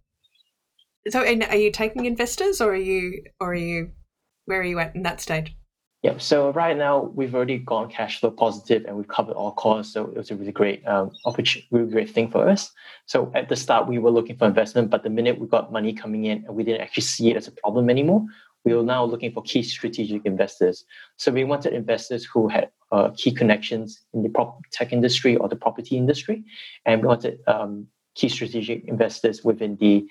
so, 1.09 1.21
are 1.21 1.57
you 1.57 1.71
taking 1.71 2.05
investors, 2.05 2.61
or 2.61 2.73
are 2.73 2.77
you, 2.77 3.23
or 3.41 3.53
are 3.53 3.55
you, 3.55 3.91
where 4.47 4.61
are 4.61 4.65
you 4.65 4.79
at 4.79 4.95
in 4.95 5.03
that 5.03 5.21
stage? 5.21 5.55
Yeah. 6.05 6.19
So 6.19 6.51
right 6.53 6.77
now 6.77 7.11
we've 7.15 7.35
already 7.35 7.57
gone 7.57 7.89
cash 7.89 8.21
flow 8.21 8.31
positive 8.31 8.85
and 8.85 8.95
we've 8.95 9.09
covered 9.09 9.37
all 9.37 9.53
costs. 9.53 9.95
So 9.95 10.05
it 10.05 10.15
was 10.15 10.31
a 10.31 10.37
really 10.37 10.53
great 10.53 10.87
um, 10.87 11.11
opportunity, 11.25 11.67
really 11.71 11.91
great 11.91 12.11
thing 12.11 12.31
for 12.31 12.47
us. 12.47 12.71
So 13.07 13.33
at 13.35 13.49
the 13.49 13.57
start 13.57 13.89
we 13.89 13.99
were 13.99 14.11
looking 14.11 14.37
for 14.37 14.47
investment, 14.47 14.91
but 14.91 15.03
the 15.03 15.09
minute 15.09 15.41
we 15.41 15.47
got 15.47 15.73
money 15.73 15.95
coming 15.95 16.27
in 16.27 16.45
and 16.45 16.55
we 16.55 16.63
didn't 16.63 16.83
actually 16.83 17.05
see 17.05 17.31
it 17.31 17.39
as 17.39 17.49
a 17.49 17.53
problem 17.53 17.89
anymore, 17.89 18.23
we 18.67 18.75
were 18.75 18.83
now 18.83 19.03
looking 19.03 19.33
for 19.33 19.43
key 19.45 19.63
strategic 19.63 20.27
investors. 20.27 20.85
So 21.17 21.33
we 21.33 21.45
wanted 21.45 21.73
investors 21.73 22.27
who 22.27 22.49
had 22.49 22.69
uh, 22.93 23.09
key 23.17 23.33
connections 23.33 24.03
in 24.13 24.23
the 24.23 24.29
prop 24.29 24.61
tech 24.73 24.93
industry 24.93 25.37
or 25.37 25.49
the 25.49 25.57
property 25.57 25.97
industry, 25.97 26.45
and 26.85 27.01
we 27.01 27.09
wanted 27.09 27.39
um, 27.47 27.87
key 28.15 28.29
strategic 28.29 28.85
investors 28.85 29.43
within 29.43 29.77
the 29.77 30.07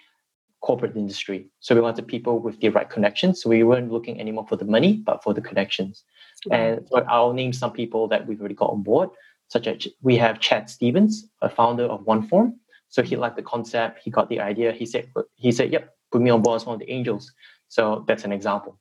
corporate 0.63 0.95
industry. 0.95 1.49
So 1.59 1.75
we 1.75 1.81
wanted 1.81 2.07
people 2.07 2.39
with 2.39 2.59
the 2.61 2.69
right 2.69 2.89
connections. 2.89 3.41
So 3.41 3.49
we 3.49 3.63
weren't 3.63 3.91
looking 3.91 4.19
anymore 4.19 4.47
for 4.47 4.55
the 4.55 4.65
money, 4.65 4.93
but 5.05 5.21
for 5.21 5.33
the 5.33 5.41
connections. 5.41 6.03
And 6.51 6.87
so 6.89 7.03
I'll 7.07 7.33
name 7.33 7.53
some 7.53 7.71
people 7.71 8.07
that 8.07 8.25
we've 8.25 8.39
already 8.39 8.55
got 8.55 8.71
on 8.71 8.81
board, 8.81 9.09
such 9.49 9.67
as 9.67 9.87
we 10.01 10.17
have 10.17 10.39
Chad 10.39 10.69
Stevens, 10.69 11.29
a 11.41 11.49
founder 11.49 11.83
of 11.83 12.05
OneForm. 12.05 12.53
So 12.89 13.01
he 13.01 13.15
liked 13.15 13.35
the 13.35 13.43
concept, 13.43 13.99
he 14.03 14.09
got 14.11 14.29
the 14.29 14.39
idea. 14.39 14.71
He 14.71 14.85
said, 14.85 15.11
he 15.35 15.51
said, 15.51 15.71
"Yep, 15.71 15.89
put 16.11 16.21
me 16.21 16.29
on 16.29 16.41
board 16.41 16.57
as 16.57 16.65
one 16.65 16.75
of 16.75 16.79
the 16.79 16.91
angels." 16.91 17.31
So 17.67 18.05
that's 18.07 18.23
an 18.23 18.31
example. 18.31 18.77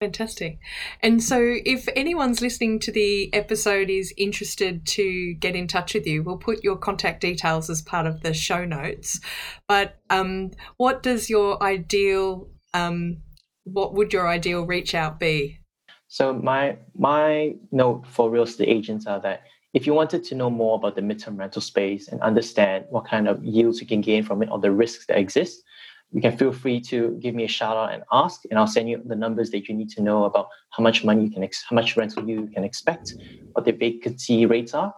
Fantastic. 0.00 0.58
And 1.02 1.22
so, 1.22 1.38
if 1.66 1.86
anyone's 1.94 2.40
listening 2.40 2.78
to 2.80 2.90
the 2.90 3.32
episode 3.34 3.90
is 3.90 4.14
interested 4.16 4.86
to 4.86 5.34
get 5.34 5.54
in 5.54 5.68
touch 5.68 5.92
with 5.92 6.06
you, 6.06 6.22
we'll 6.22 6.38
put 6.38 6.64
your 6.64 6.76
contact 6.76 7.20
details 7.20 7.68
as 7.68 7.82
part 7.82 8.06
of 8.06 8.22
the 8.22 8.32
show 8.32 8.64
notes. 8.64 9.20
But 9.68 9.98
um, 10.08 10.52
what 10.78 11.02
does 11.02 11.28
your 11.28 11.62
ideal, 11.62 12.48
um, 12.72 13.18
what 13.64 13.92
would 13.92 14.14
your 14.14 14.26
ideal 14.26 14.64
reach 14.64 14.94
out 14.94 15.20
be? 15.20 15.60
So 16.08 16.32
my 16.32 16.78
my 16.96 17.56
note 17.70 18.06
for 18.06 18.30
real 18.30 18.44
estate 18.44 18.68
agents 18.68 19.06
are 19.06 19.20
that 19.20 19.42
if 19.74 19.86
you 19.86 19.92
wanted 19.92 20.24
to 20.24 20.34
know 20.34 20.48
more 20.48 20.76
about 20.76 20.96
the 20.96 21.02
midterm 21.02 21.38
rental 21.38 21.60
space 21.60 22.08
and 22.08 22.22
understand 22.22 22.86
what 22.88 23.04
kind 23.04 23.28
of 23.28 23.44
yields 23.44 23.82
you 23.82 23.86
can 23.86 24.00
gain 24.00 24.22
from 24.22 24.42
it 24.42 24.48
or 24.50 24.58
the 24.58 24.72
risks 24.72 25.04
that 25.06 25.18
exist, 25.18 25.62
you 26.12 26.20
can 26.20 26.36
feel 26.36 26.52
free 26.52 26.80
to 26.80 27.16
give 27.20 27.34
me 27.34 27.44
a 27.44 27.48
shout 27.48 27.76
out 27.76 27.92
and 27.92 28.02
ask, 28.12 28.42
and 28.50 28.58
I'll 28.58 28.66
send 28.66 28.88
you 28.88 29.00
the 29.04 29.14
numbers 29.14 29.50
that 29.50 29.68
you 29.68 29.74
need 29.74 29.90
to 29.90 30.02
know 30.02 30.24
about 30.24 30.48
how 30.70 30.82
much 30.82 31.04
money 31.04 31.24
you 31.24 31.30
can, 31.30 31.44
ex- 31.44 31.64
how 31.68 31.74
much 31.74 31.96
rental 31.96 32.28
you 32.28 32.48
can 32.52 32.64
expect, 32.64 33.14
what 33.52 33.64
the 33.64 33.72
vacancy 33.72 34.44
rates 34.46 34.74
are, 34.74 34.92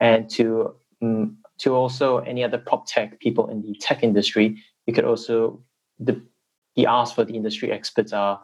and 0.00 0.28
to 0.30 0.74
um, 1.00 1.38
to 1.58 1.74
also 1.74 2.18
any 2.18 2.44
other 2.44 2.58
prop 2.58 2.86
tech 2.86 3.18
people 3.18 3.48
in 3.48 3.62
the 3.62 3.74
tech 3.80 4.02
industry. 4.02 4.56
You 4.86 4.92
could 4.92 5.04
also 5.04 5.62
the 5.98 6.22
the 6.76 6.86
ask 6.86 7.14
for 7.14 7.24
the 7.24 7.34
industry 7.34 7.72
experts 7.72 8.12
are 8.12 8.40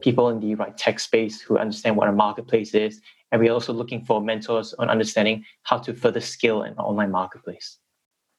people 0.00 0.28
in 0.28 0.40
the 0.40 0.56
right 0.56 0.76
tech 0.76 0.98
space 0.98 1.40
who 1.40 1.56
understand 1.58 1.96
what 1.96 2.08
a 2.08 2.12
marketplace 2.12 2.74
is, 2.74 3.00
and 3.30 3.40
we're 3.40 3.52
also 3.52 3.72
looking 3.72 4.04
for 4.04 4.20
mentors 4.20 4.74
on 4.80 4.90
understanding 4.90 5.44
how 5.62 5.78
to 5.78 5.94
further 5.94 6.20
scale 6.20 6.62
an 6.62 6.74
online 6.74 7.12
marketplace. 7.12 7.78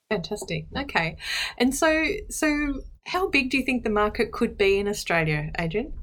Fantastic. 0.09 0.65
Okay, 0.77 1.15
and 1.57 1.73
so 1.73 2.05
so 2.29 2.81
how 3.05 3.27
big 3.29 3.49
do 3.49 3.57
you 3.57 3.63
think 3.63 3.83
the 3.83 3.89
market 3.89 4.31
could 4.31 4.57
be 4.57 4.79
in 4.79 4.87
Australia, 4.87 5.51
Adrian? 5.59 5.93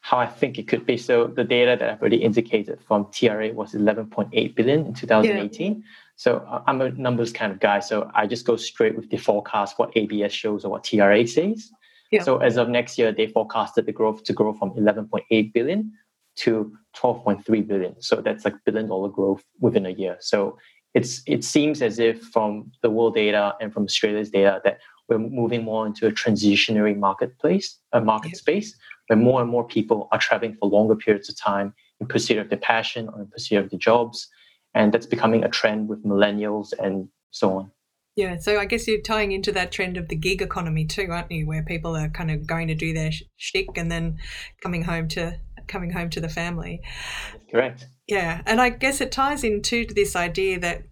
How 0.00 0.18
I 0.18 0.26
think 0.26 0.58
it 0.58 0.68
could 0.68 0.86
be. 0.86 0.96
So 0.96 1.26
the 1.26 1.44
data 1.44 1.76
that 1.78 1.90
I've 1.90 2.00
already 2.00 2.22
indicated 2.22 2.80
from 2.86 3.08
TRA 3.12 3.52
was 3.52 3.72
11.8 3.74 4.54
billion 4.54 4.86
in 4.86 4.94
2018. 4.94 5.74
Yeah. 5.74 5.80
So 6.16 6.38
uh, 6.48 6.62
I'm 6.66 6.80
a 6.80 6.90
numbers 6.92 7.32
kind 7.32 7.52
of 7.52 7.60
guy. 7.60 7.80
So 7.80 8.10
I 8.14 8.26
just 8.26 8.46
go 8.46 8.56
straight 8.56 8.96
with 8.96 9.10
the 9.10 9.16
forecast, 9.16 9.78
what 9.78 9.90
ABS 9.96 10.32
shows 10.32 10.64
or 10.64 10.70
what 10.70 10.84
TRA 10.84 11.26
says. 11.26 11.70
Yeah. 12.10 12.22
So 12.22 12.38
as 12.38 12.56
of 12.56 12.68
next 12.68 12.96
year, 12.96 13.12
they 13.12 13.26
forecasted 13.26 13.86
the 13.86 13.92
growth 13.92 14.24
to 14.24 14.32
grow 14.32 14.54
from 14.54 14.70
11.8 14.70 15.52
billion 15.52 15.92
to 16.36 16.72
12.3 16.96 17.66
billion. 17.66 18.00
So 18.00 18.20
that's 18.20 18.44
like 18.44 18.54
billion 18.64 18.86
dollar 18.86 19.08
growth 19.08 19.42
within 19.60 19.84
a 19.84 19.90
year. 19.90 20.16
So 20.20 20.58
it's 20.94 21.22
it 21.26 21.44
seems 21.44 21.82
as 21.82 21.98
if 21.98 22.22
from 22.22 22.70
the 22.82 22.90
world 22.90 23.14
data 23.14 23.54
and 23.60 23.72
from 23.72 23.84
Australia's 23.84 24.30
data 24.30 24.60
that 24.64 24.78
we're 25.08 25.18
moving 25.18 25.64
more 25.64 25.86
into 25.86 26.06
a 26.06 26.12
transitionary 26.12 26.96
marketplace, 26.96 27.78
a 27.92 28.00
market 28.00 28.36
space, 28.36 28.76
where 29.06 29.18
more 29.18 29.40
and 29.40 29.50
more 29.50 29.66
people 29.66 30.08
are 30.12 30.18
traveling 30.18 30.54
for 30.54 30.68
longer 30.68 30.96
periods 30.96 31.28
of 31.28 31.38
time 31.38 31.74
in 32.00 32.06
pursuit 32.06 32.38
of 32.38 32.48
their 32.50 32.58
passion 32.58 33.08
or 33.08 33.22
in 33.22 33.26
pursuit 33.28 33.58
of 33.58 33.70
their 33.70 33.78
jobs. 33.78 34.28
And 34.74 34.92
that's 34.92 35.06
becoming 35.06 35.44
a 35.44 35.48
trend 35.48 35.88
with 35.88 36.04
millennials 36.04 36.72
and 36.78 37.08
so 37.30 37.56
on. 37.56 37.70
Yeah, 38.16 38.36
so 38.36 38.58
I 38.58 38.64
guess 38.64 38.88
you're 38.88 39.00
tying 39.00 39.30
into 39.30 39.52
that 39.52 39.70
trend 39.70 39.96
of 39.96 40.08
the 40.08 40.16
gig 40.16 40.42
economy 40.42 40.84
too, 40.84 41.06
aren't 41.10 41.30
you? 41.30 41.46
Where 41.46 41.62
people 41.62 41.96
are 41.96 42.08
kind 42.08 42.32
of 42.32 42.46
going 42.46 42.66
to 42.66 42.74
do 42.74 42.92
their 42.92 43.12
shtick 43.36 43.68
and 43.76 43.92
then 43.92 44.18
coming 44.60 44.82
home 44.82 45.06
to 45.08 45.38
coming 45.68 45.92
home 45.92 46.10
to 46.10 46.20
the 46.20 46.28
family. 46.28 46.80
Correct. 47.48 47.86
Yeah, 48.08 48.42
and 48.44 48.60
I 48.60 48.70
guess 48.70 49.00
it 49.00 49.12
ties 49.12 49.44
into 49.44 49.86
this 49.94 50.16
idea 50.16 50.58
that 50.58 50.82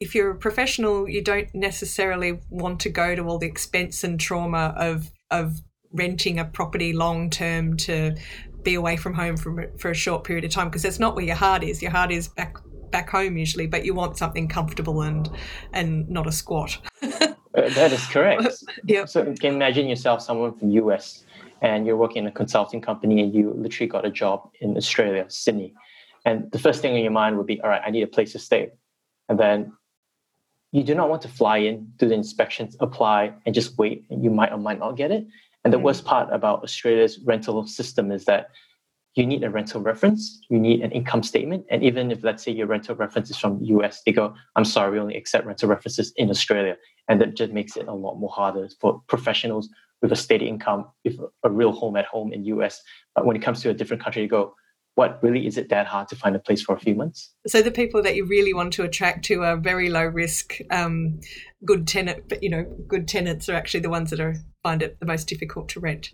if 0.00 0.14
you're 0.14 0.30
a 0.30 0.34
professional, 0.34 1.08
you 1.08 1.22
don't 1.22 1.54
necessarily 1.54 2.40
want 2.48 2.80
to 2.80 2.88
go 2.88 3.14
to 3.14 3.22
all 3.22 3.38
the 3.38 3.46
expense 3.46 4.02
and 4.02 4.18
trauma 4.18 4.74
of 4.76 5.10
of 5.30 5.60
renting 5.92 6.38
a 6.38 6.44
property 6.44 6.92
long 6.92 7.30
term 7.30 7.76
to 7.76 8.16
be 8.62 8.74
away 8.74 8.96
from 8.96 9.14
home 9.14 9.36
for, 9.36 9.70
for 9.78 9.90
a 9.90 9.94
short 9.94 10.24
period 10.24 10.44
of 10.44 10.50
time 10.50 10.68
because 10.68 10.82
that's 10.82 10.98
not 10.98 11.14
where 11.14 11.24
your 11.24 11.36
heart 11.36 11.62
is. 11.62 11.82
Your 11.82 11.90
heart 11.90 12.10
is 12.10 12.28
back 12.28 12.56
back 12.90 13.10
home 13.10 13.36
usually, 13.36 13.66
but 13.66 13.84
you 13.84 13.94
want 13.94 14.16
something 14.16 14.48
comfortable 14.48 15.02
and 15.02 15.30
and 15.72 16.08
not 16.08 16.26
a 16.26 16.32
squat. 16.32 16.78
Uh, 17.52 17.68
that 17.70 17.90
is 17.90 18.06
correct. 18.06 18.62
yeah. 18.84 19.04
So 19.04 19.26
you 19.26 19.34
can 19.34 19.56
imagine 19.56 19.88
yourself 19.88 20.22
someone 20.22 20.56
from 20.56 20.70
US 20.70 21.24
and 21.60 21.84
you're 21.84 21.96
working 21.96 22.18
in 22.18 22.28
a 22.28 22.30
consulting 22.30 22.80
company 22.80 23.20
and 23.20 23.34
you 23.34 23.52
literally 23.56 23.88
got 23.88 24.04
a 24.06 24.10
job 24.10 24.48
in 24.60 24.76
Australia, 24.76 25.24
Sydney. 25.26 25.74
And 26.24 26.48
the 26.52 26.60
first 26.60 26.80
thing 26.80 26.94
in 26.94 27.02
your 27.02 27.10
mind 27.10 27.36
would 27.38 27.48
be, 27.48 27.60
all 27.60 27.68
right, 27.68 27.82
I 27.84 27.90
need 27.90 28.04
a 28.04 28.06
place 28.06 28.30
to 28.32 28.38
stay. 28.38 28.70
And 29.28 29.36
then 29.36 29.72
you 30.72 30.84
do 30.84 30.94
not 30.94 31.08
want 31.08 31.22
to 31.22 31.28
fly 31.28 31.58
in, 31.58 31.92
do 31.96 32.08
the 32.08 32.14
inspections, 32.14 32.76
apply, 32.80 33.32
and 33.44 33.54
just 33.54 33.76
wait, 33.78 34.04
you 34.10 34.30
might 34.30 34.52
or 34.52 34.58
might 34.58 34.78
not 34.78 34.96
get 34.96 35.10
it. 35.10 35.26
And 35.64 35.72
the 35.72 35.78
mm. 35.78 35.82
worst 35.82 36.04
part 36.04 36.28
about 36.32 36.62
Australia's 36.62 37.18
rental 37.20 37.66
system 37.66 38.10
is 38.12 38.24
that 38.26 38.50
you 39.16 39.26
need 39.26 39.42
a 39.42 39.50
rental 39.50 39.80
reference, 39.80 40.40
you 40.48 40.60
need 40.60 40.82
an 40.82 40.92
income 40.92 41.24
statement, 41.24 41.66
and 41.68 41.82
even 41.82 42.12
if 42.12 42.22
let's 42.22 42.44
say 42.44 42.52
your 42.52 42.68
rental 42.68 42.94
reference 42.94 43.28
is 43.28 43.36
from 43.36 43.58
US, 43.62 44.02
they 44.06 44.12
go, 44.12 44.34
"I'm 44.54 44.64
sorry, 44.64 44.92
we 44.92 45.00
only 45.00 45.16
accept 45.16 45.46
rental 45.46 45.68
references 45.68 46.12
in 46.16 46.30
Australia," 46.30 46.76
and 47.08 47.20
that 47.20 47.34
just 47.34 47.52
makes 47.52 47.76
it 47.76 47.88
a 47.88 47.92
lot 47.92 48.14
more 48.14 48.30
harder 48.30 48.68
for 48.80 49.02
professionals 49.08 49.68
with 50.00 50.12
a 50.12 50.16
steady 50.16 50.48
income, 50.48 50.86
with 51.04 51.18
a 51.42 51.50
real 51.50 51.72
home 51.72 51.96
at 51.96 52.06
home 52.06 52.32
in 52.32 52.44
US. 52.44 52.80
But 53.16 53.26
when 53.26 53.36
it 53.36 53.42
comes 53.42 53.60
to 53.62 53.70
a 53.70 53.74
different 53.74 54.02
country, 54.02 54.22
you 54.22 54.28
go, 54.28 54.54
what 54.94 55.22
really 55.22 55.46
is 55.46 55.56
it 55.56 55.68
that 55.70 55.86
hard 55.86 56.08
to 56.08 56.16
find 56.16 56.36
a 56.36 56.38
place 56.38 56.62
for 56.62 56.74
a 56.74 56.78
few 56.78 56.94
months? 56.94 57.32
So 57.46 57.62
the 57.62 57.70
people 57.70 58.02
that 58.02 58.16
you 58.16 58.26
really 58.26 58.52
want 58.52 58.72
to 58.74 58.82
attract 58.82 59.24
to 59.26 59.42
are 59.44 59.56
very 59.56 59.88
low 59.88 60.04
risk, 60.04 60.58
um, 60.70 61.20
good 61.64 61.86
tenant, 61.86 62.28
but 62.28 62.42
you 62.42 62.50
know, 62.50 62.64
good 62.86 63.08
tenants 63.08 63.48
are 63.48 63.54
actually 63.54 63.80
the 63.80 63.90
ones 63.90 64.10
that 64.10 64.20
are 64.20 64.34
find 64.62 64.82
it 64.82 64.98
the 65.00 65.06
most 65.06 65.26
difficult 65.26 65.68
to 65.70 65.80
rent. 65.80 66.10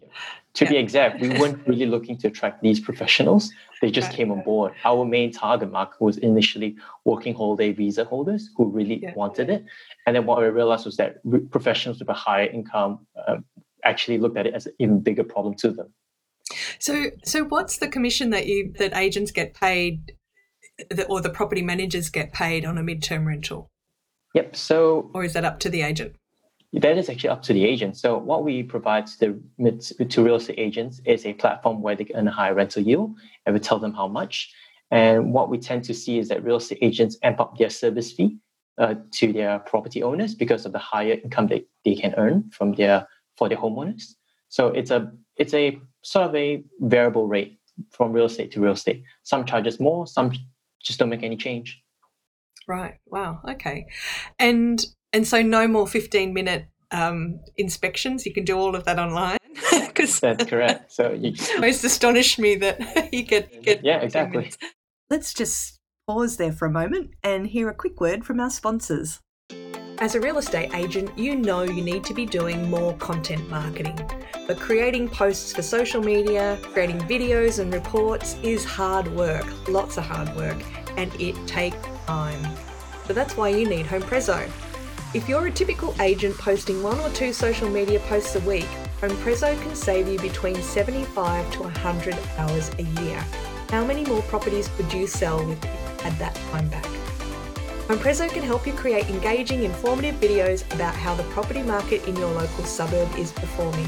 To 0.54 0.64
yeah. 0.64 0.70
be 0.70 0.76
exact, 0.76 1.20
we 1.20 1.30
weren't 1.30 1.60
really 1.66 1.86
looking 1.86 2.16
to 2.18 2.28
attract 2.28 2.62
these 2.62 2.78
professionals. 2.78 3.50
They 3.82 3.90
just 3.90 4.08
right. 4.08 4.16
came 4.16 4.30
on 4.30 4.42
board. 4.42 4.72
Our 4.84 5.04
main 5.04 5.32
target 5.32 5.70
market 5.70 6.00
was 6.00 6.16
initially 6.18 6.76
working 7.04 7.34
holiday 7.34 7.72
visa 7.72 8.04
holders 8.04 8.50
who 8.56 8.66
really 8.66 9.02
yeah. 9.02 9.14
wanted 9.14 9.50
it. 9.50 9.64
And 10.06 10.14
then 10.14 10.26
what 10.26 10.40
we 10.40 10.46
realized 10.46 10.86
was 10.86 10.96
that 10.96 11.16
professionals 11.50 11.98
with 11.98 12.08
a 12.08 12.14
higher 12.14 12.46
income 12.46 13.06
um, 13.26 13.44
actually 13.84 14.18
looked 14.18 14.36
at 14.36 14.46
it 14.46 14.54
as 14.54 14.66
an 14.66 14.74
even 14.78 15.00
bigger 15.00 15.24
problem 15.24 15.54
to 15.56 15.70
them. 15.70 15.92
So, 16.78 17.10
so 17.24 17.44
what's 17.44 17.78
the 17.78 17.88
commission 17.88 18.30
that 18.30 18.46
you 18.46 18.72
that 18.78 18.96
agents 18.96 19.30
get 19.30 19.54
paid, 19.54 20.12
or 21.08 21.20
the 21.20 21.30
property 21.30 21.62
managers 21.62 22.10
get 22.10 22.32
paid 22.32 22.64
on 22.64 22.78
a 22.78 22.82
midterm 22.82 23.26
rental? 23.26 23.70
Yep. 24.34 24.56
So, 24.56 25.10
or 25.14 25.24
is 25.24 25.32
that 25.32 25.44
up 25.44 25.58
to 25.60 25.70
the 25.70 25.82
agent? 25.82 26.16
That 26.72 26.98
is 26.98 27.08
actually 27.08 27.30
up 27.30 27.42
to 27.44 27.52
the 27.52 27.64
agent. 27.64 27.96
So, 27.96 28.18
what 28.18 28.44
we 28.44 28.62
provide 28.62 29.06
to 29.06 29.40
the 29.58 30.04
to 30.04 30.22
real 30.22 30.36
estate 30.36 30.58
agents 30.58 31.00
is 31.04 31.24
a 31.24 31.32
platform 31.32 31.80
where 31.80 31.96
they 31.96 32.04
can 32.04 32.16
earn 32.16 32.28
a 32.28 32.32
higher 32.32 32.54
rental 32.54 32.82
yield, 32.82 33.14
and 33.44 33.54
we 33.54 33.60
tell 33.60 33.78
them 33.78 33.94
how 33.94 34.08
much. 34.08 34.52
And 34.90 35.32
what 35.32 35.48
we 35.48 35.58
tend 35.58 35.84
to 35.84 35.94
see 35.94 36.18
is 36.18 36.28
that 36.28 36.44
real 36.44 36.56
estate 36.56 36.78
agents 36.80 37.16
amp 37.22 37.40
up 37.40 37.58
their 37.58 37.70
service 37.70 38.12
fee 38.12 38.36
uh, 38.78 38.94
to 39.12 39.32
their 39.32 39.58
property 39.60 40.02
owners 40.02 40.34
because 40.34 40.66
of 40.66 40.72
the 40.72 40.78
higher 40.78 41.18
income 41.24 41.46
they, 41.48 41.64
they 41.84 41.94
can 41.94 42.14
earn 42.16 42.50
from 42.50 42.74
their 42.74 43.08
for 43.36 43.48
their 43.48 43.58
homeowners. 43.58 44.14
So 44.48 44.68
it's 44.68 44.90
a 44.90 45.12
it's 45.36 45.54
a 45.54 45.80
sort 46.06 46.28
of 46.28 46.34
a 46.36 46.62
variable 46.80 47.26
rate 47.26 47.58
from 47.90 48.12
real 48.12 48.26
estate 48.26 48.52
to 48.52 48.60
real 48.60 48.72
estate. 48.72 49.02
Some 49.24 49.44
charges 49.44 49.80
more, 49.80 50.06
some 50.06 50.32
just 50.82 51.00
don't 51.00 51.08
make 51.08 51.24
any 51.24 51.36
change. 51.36 51.82
Right. 52.68 52.94
Wow. 53.06 53.40
Okay. 53.48 53.86
And 54.38 54.84
and 55.12 55.26
so 55.26 55.42
no 55.42 55.66
more 55.66 55.86
fifteen 55.86 56.32
minute 56.32 56.66
um, 56.92 57.40
inspections. 57.56 58.24
You 58.24 58.32
can 58.32 58.44
do 58.44 58.56
all 58.56 58.74
of 58.76 58.84
that 58.84 58.98
online. 58.98 59.38
Because 59.96 60.20
that's 60.20 60.44
correct. 60.44 60.92
So 60.92 61.12
you 61.20 61.32
most 61.58 61.82
astonished 61.82 62.38
me 62.38 62.56
that 62.56 63.08
you 63.14 63.22
get 63.22 63.62
get 63.62 63.82
yeah 63.82 64.00
exactly. 64.00 64.52
Let's 65.08 65.32
just 65.32 65.78
pause 66.06 66.36
there 66.36 66.52
for 66.52 66.66
a 66.66 66.70
moment 66.70 67.12
and 67.22 67.46
hear 67.46 67.70
a 67.70 67.74
quick 67.74 67.98
word 67.98 68.22
from 68.22 68.38
our 68.38 68.50
sponsors. 68.50 69.20
As 69.98 70.14
a 70.14 70.20
real 70.20 70.37
estate 70.37 70.74
agent, 70.74 71.11
you 71.16 71.37
know 71.37 71.62
you 71.62 71.80
need 71.80 72.04
to 72.04 72.12
be 72.12 72.26
doing 72.26 72.68
more 72.68 72.92
content 72.98 73.48
marketing. 73.48 73.98
But 74.46 74.61
creating 74.61 75.09
posts 75.09 75.54
for 75.54 75.62
social 75.62 76.02
media, 76.02 76.59
creating 76.62 76.98
videos 77.00 77.61
and 77.61 77.72
reports 77.72 78.37
is 78.42 78.62
hard 78.62 79.09
work, 79.09 79.46
lots 79.68 79.96
of 79.96 80.04
hard 80.04 80.37
work, 80.37 80.62
and 80.98 81.14
it 81.18 81.35
takes 81.46 81.78
time. 82.06 82.42
So 83.06 83.14
that's 83.14 83.38
why 83.38 83.48
you 83.48 83.66
need 83.66 83.87
HomePrezo. 83.87 84.50
If 85.14 85.30
you're 85.30 85.46
a 85.46 85.50
typical 85.50 85.94
agent 85.98 86.37
posting 86.37 86.82
one 86.82 87.00
or 87.00 87.09
two 87.11 87.32
social 87.32 87.70
media 87.70 88.00
posts 88.00 88.37
a 88.37 88.40
week, 88.40 88.68
HomePrezo 89.00 89.61
can 89.62 89.74
save 89.74 90.09
you 90.09 90.18
between 90.18 90.56
75 90.56 91.50
to 91.52 91.62
100 91.62 92.18
hours 92.37 92.70
a 92.78 92.82
year. 93.02 93.24
How 93.70 93.82
many 93.82 94.04
more 94.04 94.22
properties 94.22 94.68
would 94.76 94.92
you 94.92 95.06
sell 95.06 95.40
if 95.50 95.64
you 95.64 95.70
had 96.02 96.18
that 96.18 96.35
time 96.50 96.68
back? 96.68 96.95
HomePrezo 97.87 98.29
can 98.29 98.42
help 98.42 98.66
you 98.66 98.72
create 98.72 99.09
engaging, 99.09 99.62
informative 99.62 100.16
videos 100.16 100.64
about 100.75 100.92
how 100.92 101.14
the 101.14 101.22
property 101.25 101.62
market 101.62 102.05
in 102.09 102.16
your 102.16 102.33
local 102.33 102.64
suburb 102.64 103.09
is 103.16 103.31
performing. 103.31 103.87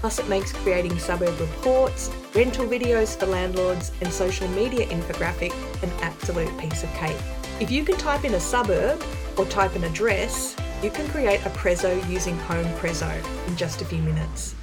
Plus, 0.00 0.18
it 0.18 0.28
makes 0.28 0.50
creating 0.50 0.98
suburb 0.98 1.38
reports, 1.38 2.10
rental 2.34 2.66
videos 2.66 3.16
for 3.16 3.26
landlords, 3.26 3.92
and 4.00 4.12
social 4.12 4.48
media 4.48 4.84
infographic 4.88 5.52
an 5.84 5.90
absolute 6.02 6.58
piece 6.58 6.82
of 6.82 6.92
cake. 6.94 7.16
If 7.60 7.70
you 7.70 7.84
can 7.84 7.96
type 7.96 8.24
in 8.24 8.34
a 8.34 8.40
suburb 8.40 9.00
or 9.38 9.44
type 9.44 9.76
an 9.76 9.84
address, 9.84 10.56
you 10.82 10.90
can 10.90 11.08
create 11.10 11.46
a 11.46 11.50
Prezo 11.50 11.94
using 12.10 12.36
Home 12.40 12.66
Prezo 12.80 13.24
in 13.46 13.56
just 13.56 13.80
a 13.80 13.84
few 13.84 14.02
minutes. 14.02 14.56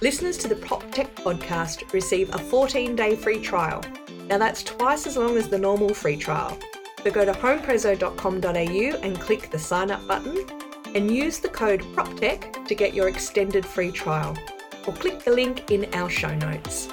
Listeners 0.00 0.38
to 0.38 0.48
the 0.48 0.56
PropTech 0.56 1.14
podcast 1.16 1.92
receive 1.92 2.34
a 2.34 2.38
14 2.38 2.96
day 2.96 3.16
free 3.16 3.42
trial. 3.42 3.82
Now, 4.28 4.38
that's 4.38 4.62
twice 4.62 5.06
as 5.06 5.18
long 5.18 5.36
as 5.36 5.50
the 5.50 5.58
normal 5.58 5.92
free 5.92 6.16
trial. 6.16 6.58
So 7.04 7.10
go 7.10 7.26
to 7.26 7.32
homeprezo.com.au 7.32 8.98
and 9.02 9.20
click 9.20 9.50
the 9.50 9.58
sign 9.58 9.90
up 9.90 10.06
button 10.08 10.46
and 10.94 11.10
use 11.10 11.38
the 11.38 11.50
code 11.50 11.82
PropTech 11.94 12.66
to 12.66 12.74
get 12.74 12.94
your 12.94 13.08
extended 13.08 13.66
free 13.66 13.92
trial. 13.92 14.34
Or 14.86 14.94
click 14.94 15.22
the 15.22 15.30
link 15.30 15.70
in 15.70 15.92
our 15.92 16.08
show 16.08 16.34
notes. 16.34 16.88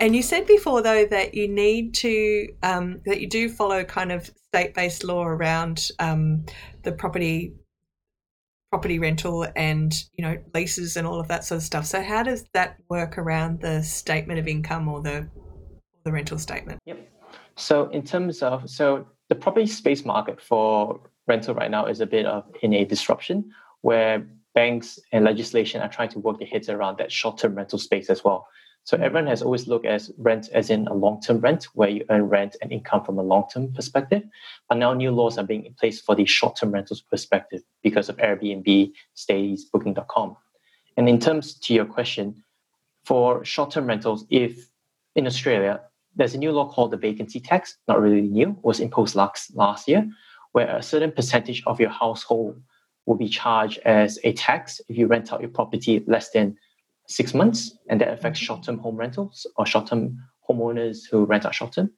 And 0.00 0.14
you 0.14 0.22
said 0.22 0.46
before, 0.46 0.82
though, 0.82 1.04
that 1.06 1.34
you 1.34 1.48
need 1.48 1.94
to, 1.94 2.48
um, 2.62 3.00
that 3.06 3.20
you 3.20 3.28
do 3.28 3.48
follow 3.48 3.82
kind 3.82 4.12
of 4.12 4.30
state 4.48 4.74
based 4.74 5.02
law 5.02 5.24
around 5.24 5.90
um, 5.98 6.46
the 6.84 6.92
property 6.92 7.54
property 8.70 8.98
rental 8.98 9.46
and 9.54 10.04
you 10.14 10.24
know 10.24 10.36
leases 10.52 10.96
and 10.96 11.06
all 11.06 11.20
of 11.20 11.28
that 11.28 11.44
sort 11.44 11.56
of 11.56 11.62
stuff 11.62 11.86
so 11.86 12.02
how 12.02 12.20
does 12.20 12.44
that 12.52 12.76
work 12.90 13.16
around 13.16 13.60
the 13.60 13.80
statement 13.80 14.40
of 14.40 14.48
income 14.48 14.88
or 14.88 15.00
the 15.00 15.26
the 16.04 16.10
rental 16.10 16.36
statement 16.36 16.80
yep 16.84 17.15
so 17.56 17.88
in 17.90 18.02
terms 18.02 18.42
of 18.42 18.68
so 18.68 19.06
the 19.28 19.34
property 19.34 19.66
space 19.66 20.04
market 20.04 20.40
for 20.40 21.00
rental 21.26 21.54
right 21.54 21.70
now 21.70 21.86
is 21.86 22.00
a 22.00 22.06
bit 22.06 22.26
of 22.26 22.44
in 22.62 22.72
a 22.74 22.84
disruption 22.84 23.50
where 23.80 24.26
banks 24.54 24.98
and 25.12 25.24
legislation 25.24 25.82
are 25.82 25.88
trying 25.88 26.08
to 26.08 26.18
work 26.18 26.38
their 26.38 26.48
heads 26.48 26.68
around 26.68 26.98
that 26.98 27.12
short-term 27.12 27.54
rental 27.54 27.78
space 27.78 28.08
as 28.08 28.24
well. 28.24 28.48
So 28.84 28.96
everyone 28.96 29.26
has 29.26 29.42
always 29.42 29.66
looked 29.66 29.84
at 29.84 30.08
rent 30.16 30.48
as 30.52 30.70
in 30.70 30.86
a 30.86 30.94
long-term 30.94 31.40
rent 31.40 31.64
where 31.74 31.90
you 31.90 32.04
earn 32.08 32.22
rent 32.22 32.56
and 32.62 32.72
income 32.72 33.04
from 33.04 33.18
a 33.18 33.22
long-term 33.22 33.72
perspective. 33.74 34.22
But 34.68 34.78
now 34.78 34.94
new 34.94 35.10
laws 35.10 35.36
are 35.38 35.44
being 35.44 35.66
in 35.66 35.74
place 35.74 36.00
for 36.00 36.14
the 36.14 36.24
short-term 36.24 36.70
rentals 36.70 37.02
perspective 37.02 37.62
because 37.82 38.08
of 38.08 38.16
Airbnb, 38.16 38.92
Stayz, 39.14 39.62
Booking.com. 39.70 40.36
And 40.96 41.08
in 41.08 41.18
terms 41.18 41.54
to 41.54 41.74
your 41.74 41.84
question, 41.84 42.42
for 43.04 43.44
short-term 43.44 43.86
rentals, 43.86 44.24
if 44.30 44.68
in 45.16 45.26
Australia, 45.26 45.80
there's 46.16 46.34
a 46.34 46.38
new 46.38 46.52
law 46.52 46.68
called 46.68 46.90
the 46.90 46.96
vacancy 46.96 47.40
tax, 47.40 47.76
not 47.86 48.00
really 48.00 48.22
new, 48.22 48.58
was 48.62 48.80
imposed 48.80 49.14
last, 49.14 49.54
last 49.54 49.86
year, 49.86 50.08
where 50.52 50.76
a 50.76 50.82
certain 50.82 51.12
percentage 51.12 51.62
of 51.66 51.78
your 51.78 51.90
household 51.90 52.60
will 53.04 53.16
be 53.16 53.28
charged 53.28 53.78
as 53.84 54.18
a 54.24 54.32
tax 54.32 54.80
if 54.88 54.96
you 54.98 55.06
rent 55.06 55.32
out 55.32 55.40
your 55.40 55.50
property 55.50 56.02
less 56.06 56.30
than 56.30 56.56
six 57.08 57.34
months, 57.34 57.76
and 57.88 58.00
that 58.00 58.08
affects 58.08 58.40
mm-hmm. 58.40 58.46
short-term 58.46 58.78
home 58.78 58.96
rentals 58.96 59.46
or 59.56 59.66
short-term 59.66 60.18
homeowners 60.48 61.02
who 61.10 61.24
rent 61.24 61.46
out 61.46 61.54
short-term. 61.54 61.90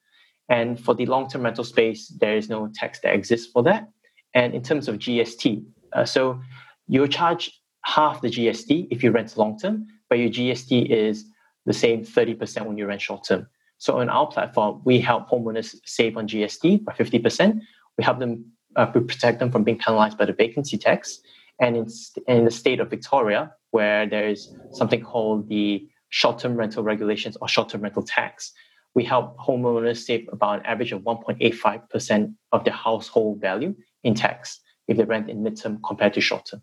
And 0.50 0.78
for 0.78 0.94
the 0.94 1.06
long-term 1.06 1.42
rental 1.42 1.64
space, 1.64 2.08
there 2.20 2.36
is 2.36 2.48
no 2.48 2.70
tax 2.74 3.00
that 3.00 3.14
exists 3.14 3.50
for 3.52 3.62
that. 3.64 3.88
And 4.34 4.54
in 4.54 4.62
terms 4.62 4.88
of 4.88 4.96
GST, 4.96 5.64
uh, 5.92 6.04
so 6.04 6.40
you're 6.86 7.06
charged 7.06 7.52
half 7.84 8.20
the 8.20 8.28
GST 8.28 8.88
if 8.90 9.02
you 9.02 9.10
rent 9.10 9.36
long 9.36 9.58
term, 9.58 9.86
but 10.08 10.18
your 10.18 10.30
GST 10.30 10.90
is 10.90 11.24
the 11.66 11.72
same 11.72 12.04
30% 12.04 12.66
when 12.66 12.76
you 12.76 12.86
rent 12.86 13.00
short 13.00 13.24
term. 13.24 13.46
So 13.78 13.98
on 13.98 14.08
our 14.08 14.26
platform, 14.26 14.82
we 14.84 15.00
help 15.00 15.28
homeowners 15.28 15.74
save 15.84 16.16
on 16.16 16.26
GST 16.28 16.84
by 16.84 16.92
50%. 16.92 17.60
We 17.96 18.04
help 18.04 18.18
them 18.18 18.44
uh, 18.76 18.86
protect 18.86 19.38
them 19.38 19.50
from 19.50 19.64
being 19.64 19.78
penalized 19.78 20.18
by 20.18 20.26
the 20.26 20.32
vacancy 20.32 20.76
tax. 20.76 21.20
And 21.60 21.76
in, 21.76 21.86
in 22.26 22.44
the 22.44 22.50
state 22.50 22.80
of 22.80 22.90
Victoria, 22.90 23.52
where 23.70 24.06
there 24.06 24.28
is 24.28 24.54
something 24.72 25.02
called 25.02 25.48
the 25.48 25.88
short-term 26.10 26.56
rental 26.56 26.82
regulations 26.82 27.36
or 27.40 27.48
short-term 27.48 27.82
rental 27.82 28.02
tax, 28.02 28.52
we 28.94 29.04
help 29.04 29.36
homeowners 29.38 29.98
save 29.98 30.28
about 30.32 30.60
an 30.60 30.66
average 30.66 30.92
of 30.92 31.02
1.85% 31.02 32.34
of 32.52 32.64
their 32.64 32.74
household 32.74 33.40
value 33.40 33.74
in 34.02 34.14
tax 34.14 34.60
if 34.86 34.96
they 34.96 35.04
rent 35.04 35.28
in 35.28 35.42
midterm 35.42 35.78
compared 35.86 36.14
to 36.14 36.20
short-term. 36.20 36.62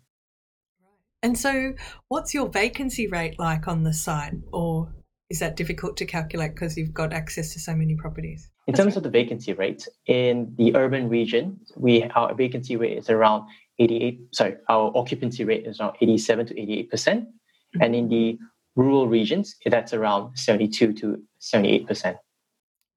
And 1.22 1.38
so, 1.38 1.72
what's 2.08 2.34
your 2.34 2.48
vacancy 2.48 3.06
rate 3.06 3.38
like 3.38 3.66
on 3.68 3.84
the 3.84 3.92
site, 3.92 4.34
or 4.52 4.92
is 5.28 5.40
that 5.40 5.56
difficult 5.56 5.96
to 5.96 6.06
calculate 6.06 6.54
because 6.54 6.76
you've 6.76 6.94
got 6.94 7.12
access 7.12 7.52
to 7.52 7.60
so 7.60 7.74
many 7.74 7.94
properties? 7.96 8.48
In 8.66 8.74
terms 8.74 8.96
of 8.96 9.02
the 9.02 9.10
vacancy 9.10 9.52
rate, 9.52 9.86
in 10.06 10.54
the 10.56 10.74
urban 10.76 11.08
region, 11.08 11.60
we 11.76 12.04
our 12.14 12.34
vacancy 12.34 12.76
rate 12.76 12.98
is 12.98 13.10
around 13.10 13.48
88. 13.78 14.20
Sorry, 14.32 14.56
our 14.68 14.92
occupancy 14.94 15.44
rate 15.44 15.66
is 15.66 15.80
around 15.80 15.96
87 16.00 16.46
to 16.46 16.60
88 16.60 16.90
percent, 16.90 17.24
mm-hmm. 17.24 17.82
and 17.82 17.94
in 17.94 18.08
the 18.08 18.38
rural 18.76 19.08
regions, 19.08 19.56
that's 19.64 19.94
around 19.94 20.36
72 20.36 20.92
to 20.94 21.22
78 21.38 21.86
percent. 21.88 22.16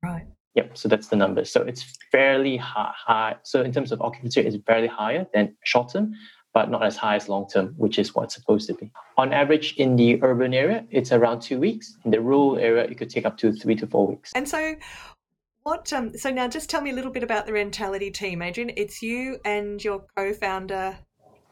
Right. 0.03 0.27
Yep. 0.55 0.77
So 0.77 0.89
that's 0.89 1.07
the 1.07 1.15
number. 1.15 1.45
So 1.45 1.61
it's 1.61 1.97
fairly 2.11 2.57
high, 2.57 2.93
high. 2.95 3.35
So 3.43 3.61
in 3.61 3.71
terms 3.71 3.91
of 3.91 4.01
occupancy, 4.01 4.41
it's 4.41 4.57
barely 4.57 4.87
higher 4.87 5.25
than 5.33 5.55
short 5.63 5.93
term, 5.93 6.13
but 6.53 6.69
not 6.69 6.83
as 6.83 6.97
high 6.97 7.15
as 7.15 7.29
long 7.29 7.47
term, 7.47 7.75
which 7.77 7.99
is 7.99 8.15
what 8.15 8.23
it's 8.23 8.35
supposed 8.35 8.67
to 8.67 8.73
be. 8.73 8.91
On 9.19 9.33
average, 9.33 9.75
in 9.75 9.97
the 9.97 10.17
urban 10.23 10.53
area, 10.53 10.85
it's 10.91 11.11
around 11.11 11.41
two 11.41 11.59
weeks. 11.59 11.97
In 12.05 12.11
the 12.11 12.21
rural 12.21 12.57
area, 12.57 12.85
it 12.85 12.97
could 12.97 13.09
take 13.09 13.25
up 13.25 13.37
to 13.39 13.51
three 13.51 13.75
to 13.75 13.85
four 13.85 14.07
weeks. 14.07 14.31
And 14.33 14.47
so, 14.47 14.75
what? 15.63 15.91
Um, 15.91 16.17
so 16.17 16.31
now, 16.31 16.47
just 16.47 16.69
tell 16.69 16.79
me 16.79 16.91
a 16.91 16.93
little 16.93 17.11
bit 17.11 17.21
about 17.21 17.45
the 17.45 17.51
Rentality 17.51 18.11
team, 18.11 18.41
Adrian. 18.41 18.71
It's 18.77 19.01
you 19.01 19.37
and 19.43 19.83
your 19.83 20.05
co-founder. 20.15 20.97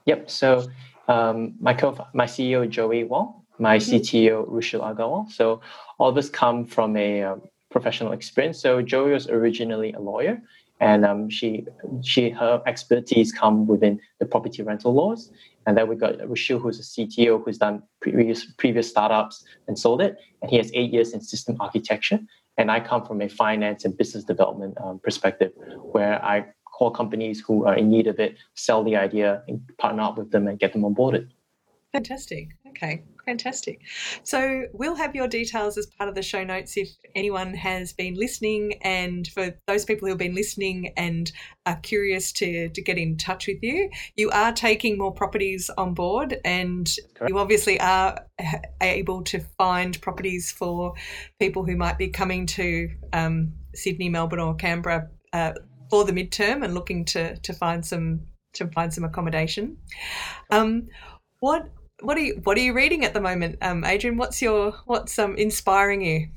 Yep. 0.06 0.30
So 0.30 0.66
um, 1.10 1.56
my 1.60 1.74
co 1.74 1.98
my 2.14 2.26
CEO 2.26 2.70
Joey 2.70 3.04
Wong, 3.04 3.42
my 3.60 3.78
mm-hmm. 3.78 3.96
CTO 3.96 4.50
Rushil 4.50 4.80
Agarwal. 4.80 5.30
So 5.30 5.60
all 5.98 6.08
of 6.08 6.18
us 6.18 6.30
come 6.30 6.64
from 6.64 6.96
a 6.96 7.24
um, 7.24 7.42
professional 7.70 8.14
experience. 8.14 8.62
So 8.62 8.82
Joey 8.82 9.12
was 9.12 9.28
originally 9.28 9.92
a 9.92 10.00
lawyer, 10.00 10.42
and 10.80 11.04
um, 11.04 11.30
she 11.30 11.66
she 12.02 12.30
her 12.30 12.64
expertise 12.66 13.34
come 13.34 13.68
within 13.68 14.00
the 14.20 14.26
property 14.26 14.64
rental 14.64 14.94
laws. 14.94 15.32
And 15.68 15.78
then 15.78 15.90
we 15.90 15.98
got 15.98 16.18
Rushil, 16.20 16.62
who's 16.62 16.80
a 16.80 16.84
CTO 16.84 17.44
who's 17.44 17.58
done 17.58 17.84
previous 18.02 18.46
previous 18.58 18.90
startups 18.90 19.44
and 19.68 19.78
sold 19.78 20.02
it, 20.02 20.18
and 20.42 20.50
he 20.50 20.56
has 20.58 20.72
eight 20.74 20.94
years 20.94 21.12
in 21.14 21.20
system 21.20 21.58
architecture. 21.60 22.20
And 22.58 22.72
I 22.72 22.80
come 22.80 23.06
from 23.06 23.22
a 23.22 23.28
finance 23.28 23.84
and 23.86 23.96
business 23.96 24.24
development 24.24 24.76
um, 24.82 25.00
perspective, 25.04 25.52
where 25.92 26.24
I 26.24 26.46
call 26.64 26.90
companies 26.92 27.42
who 27.46 27.66
are 27.66 27.76
in 27.76 27.90
need 27.90 28.08
of 28.08 28.18
it, 28.18 28.38
sell 28.56 28.84
the 28.84 28.96
idea, 28.96 29.44
and 29.48 29.60
partner 29.78 30.04
up 30.04 30.18
with 30.18 30.32
them 30.32 30.48
and 30.48 30.58
get 30.58 30.72
them 30.72 30.84
onboarded. 30.84 31.28
Fantastic. 31.92 32.50
Okay, 32.70 33.04
fantastic. 33.28 33.82
So 34.24 34.63
we'll 34.74 34.96
have 34.96 35.13
your 35.13 35.28
details 35.28 35.78
as 35.78 35.86
part 35.86 36.10
of 36.10 36.16
the 36.16 36.24
show 36.24 36.44
notes 36.44 36.78
if 36.78 36.90
anyone 37.13 37.54
has 37.54 37.92
been 37.94 38.16
listening. 38.16 38.80
And 38.82 39.28
for 39.28 39.54
those 39.68 39.84
people 39.86 40.08
who 40.08 40.12
have 40.12 40.18
been 40.18 40.34
listening 40.34 40.94
and 40.96 41.32
are 41.66 41.76
curious 41.76 42.32
to, 42.34 42.70
to 42.70 42.82
get 42.82 42.98
in 42.98 43.18
touch 43.18 43.48
with 43.48 43.62
you, 43.62 43.90
you 44.16 44.32
are 44.32 44.54
taking 44.54 44.98
more 44.98 45.13
properties 45.13 45.70
on 45.78 45.94
board 45.94 46.38
and 46.46 46.90
Correct. 47.16 47.30
you 47.30 47.38
obviously 47.38 47.80
are 47.82 48.26
able 48.82 49.24
to 49.24 49.40
find 49.58 50.02
properties 50.02 50.52
for 50.52 50.94
people 51.38 51.66
who 51.66 51.76
might 51.76 51.98
be 51.98 52.08
coming 52.08 52.46
to 52.46 52.90
um, 53.12 53.52
Sydney, 53.76 54.10
Melbourne, 54.10 54.40
or 54.40 54.56
Canberra. 54.56 55.10
Uh, 55.34 55.52
for 55.90 56.04
the 56.04 56.12
midterm 56.12 56.66
and 56.66 56.74
looking 56.74 57.06
to 57.06 57.38
to 57.38 57.54
find 57.54 57.86
some 57.86 58.22
to 58.54 58.68
find 58.68 58.94
some 58.94 59.04
accommodation. 59.04 59.78
Um, 60.50 60.88
what 61.40 61.70
what 62.02 62.18
are 62.18 62.22
you 62.22 62.40
what 62.44 62.58
are 62.58 62.62
you 62.62 62.74
reading 62.74 63.06
at 63.06 63.14
the 63.14 63.22
moment, 63.22 63.58
um, 63.62 63.84
Adrian? 63.84 64.18
What's 64.18 64.42
your 64.42 64.74
what's 64.86 65.18
um, 65.18 65.36
inspiring 65.36 66.02
you? 66.02 66.28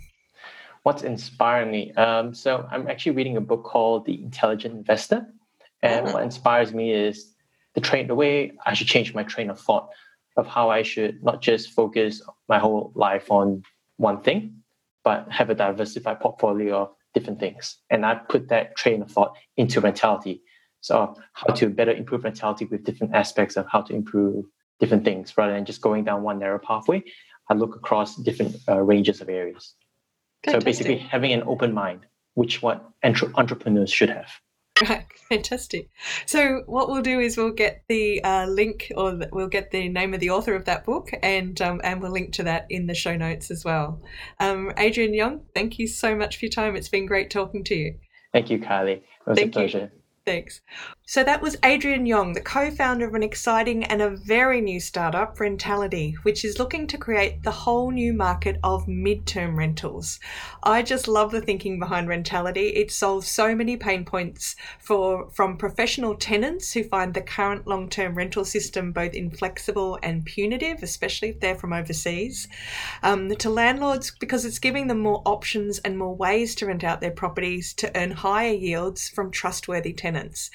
What's 0.83 1.03
inspiring 1.03 1.71
me? 1.71 1.93
Um, 1.93 2.35
so 2.35 2.67
I'm 2.71 2.89
actually 2.89 3.13
reading 3.13 3.37
a 3.37 3.41
book 3.41 3.65
called 3.65 4.07
The 4.07 4.23
Intelligent 4.23 4.75
Investor, 4.75 5.27
and 5.83 6.09
oh. 6.09 6.13
what 6.15 6.23
inspires 6.23 6.73
me 6.73 6.93
is 6.93 7.35
the 7.75 7.81
train 7.81 8.07
the 8.07 8.15
way 8.15 8.53
I 8.65 8.75
should 8.75 8.87
change 8.87 9.15
my 9.15 9.23
train 9.23 9.51
of 9.51 9.61
thought 9.61 9.91
of 10.37 10.47
how 10.47 10.71
I 10.71 10.83
should 10.83 11.23
not 11.23 11.43
just 11.43 11.71
focus 11.71 12.23
my 12.49 12.59
whole 12.59 12.93
life 12.95 13.31
on 13.31 13.63
one 13.97 14.23
thing, 14.23 14.63
but 15.05 15.31
have 15.31 15.51
a 15.51 15.55
diversified 15.55 16.21
portfolio 16.21 16.83
of 16.83 16.91
different 17.13 17.41
things. 17.41 17.77
And 17.91 18.07
I 18.07 18.15
put 18.15 18.49
that 18.49 18.77
train 18.77 19.03
of 19.03 19.11
thought 19.11 19.37
into 19.57 19.81
Rentality. 19.81 20.41
So 20.81 21.15
how 21.35 21.53
to 21.53 21.69
better 21.69 21.93
improve 21.93 22.25
Rentality 22.25 22.65
with 22.65 22.85
different 22.85 23.15
aspects 23.15 23.57
of 23.57 23.67
how 23.69 23.83
to 23.83 23.95
improve 23.95 24.47
different 24.81 25.05
things 25.05 25.37
rather 25.37 25.53
than 25.53 25.65
just 25.65 25.81
going 25.81 26.05
down 26.05 26.23
one 26.23 26.39
narrow 26.39 26.59
pathway. 26.59 27.03
I 27.49 27.55
look 27.55 27.77
across 27.77 28.17
different 28.17 28.57
uh, 28.69 28.81
ranges 28.81 29.21
of 29.21 29.29
areas. 29.29 29.75
Fantastic. 30.45 30.63
So 30.63 30.65
basically, 30.65 30.99
having 30.99 31.33
an 31.33 31.43
open 31.47 31.73
mind, 31.73 32.07
which 32.35 32.63
what 32.63 32.89
entre- 33.03 33.33
entrepreneurs 33.35 33.93
should 33.93 34.09
have. 34.09 34.31
Right, 34.89 35.05
fantastic. 35.29 35.91
So 36.27 36.63
what 36.67 36.89
we'll 36.89 37.03
do 37.03 37.21
is 37.21 37.37
we'll 37.37 37.53
get 37.53 37.83
the 37.89 38.23
uh, 38.25 38.47
link, 38.47 38.91
or 38.97 39.21
we'll 39.33 39.49
get 39.49 39.71
the 39.71 39.89
name 39.89 40.15
of 40.15 40.21
the 40.21 40.31
author 40.31 40.55
of 40.55 40.65
that 40.65 40.85
book, 40.85 41.11
and 41.23 41.61
um, 41.61 41.81
and 41.85 42.01
we'll 42.01 42.13
link 42.13 42.33
to 42.35 42.43
that 42.45 42.67
in 42.71 42.87
the 42.87 42.95
show 42.95 43.17
notes 43.17 43.51
as 43.51 43.65
well. 43.65 44.01
Um, 44.39 44.73
Adrian 44.79 45.13
Yong, 45.13 45.43
thank 45.55 45.79
you 45.79 45.87
so 45.87 46.15
much 46.15 46.39
for 46.39 46.47
your 46.47 46.53
time. 46.53 46.77
It's 46.77 46.89
been 46.89 47.07
great 47.07 47.31
talking 47.31 47.65
to 47.65 47.75
you. 47.75 47.97
Thank 48.33 48.49
you, 48.49 48.59
Kylie. 48.59 48.99
It 48.99 49.03
was 49.27 49.39
thank 49.39 49.55
a 49.55 49.59
pleasure. 49.59 49.91
You. 49.93 50.01
Thanks. 50.25 50.61
So 51.11 51.25
that 51.25 51.43
was 51.43 51.57
Adrian 51.65 52.07
Yong, 52.07 52.35
the 52.35 52.41
co 52.41 52.71
founder 52.71 53.05
of 53.05 53.17
an 53.17 53.25
exciting 53.25 53.83
and 53.83 54.01
a 54.01 54.11
very 54.11 54.61
new 54.61 54.79
startup, 54.79 55.41
Rentality, 55.41 56.17
which 56.23 56.45
is 56.45 56.61
looking 56.61 56.87
to 56.87 56.97
create 56.97 57.43
the 57.43 57.51
whole 57.51 57.91
new 57.91 58.13
market 58.13 58.61
of 58.63 58.87
midterm 58.87 59.57
rentals. 59.57 60.21
I 60.63 60.83
just 60.83 61.09
love 61.09 61.33
the 61.33 61.41
thinking 61.41 61.81
behind 61.81 62.07
Rentality. 62.07 62.69
It 62.69 62.93
solves 62.93 63.27
so 63.27 63.57
many 63.57 63.77
pain 63.77 64.05
points 64.05 64.55
for 64.79 65.29
from 65.31 65.57
professional 65.57 66.15
tenants 66.15 66.71
who 66.75 66.85
find 66.85 67.13
the 67.13 67.23
current 67.23 67.67
long 67.67 67.89
term 67.89 68.15
rental 68.15 68.45
system 68.45 68.93
both 68.93 69.13
inflexible 69.13 69.99
and 70.05 70.25
punitive, 70.25 70.81
especially 70.81 71.31
if 71.31 71.41
they're 71.41 71.57
from 71.57 71.73
overseas, 71.73 72.47
um, 73.03 73.35
to 73.35 73.51
landlords 73.51 74.13
because 74.21 74.45
it's 74.45 74.61
giving 74.61 74.87
them 74.87 75.01
more 75.01 75.23
options 75.25 75.81
and 75.81 75.99
more 75.99 76.15
ways 76.15 76.55
to 76.55 76.67
rent 76.67 76.85
out 76.85 77.01
their 77.01 77.11
properties 77.11 77.75
to 77.75 77.91
earn 78.01 78.13
higher 78.13 78.53
yields 78.53 79.09
from 79.09 79.33
trustworthy 79.33 79.93
tenants 79.93 80.53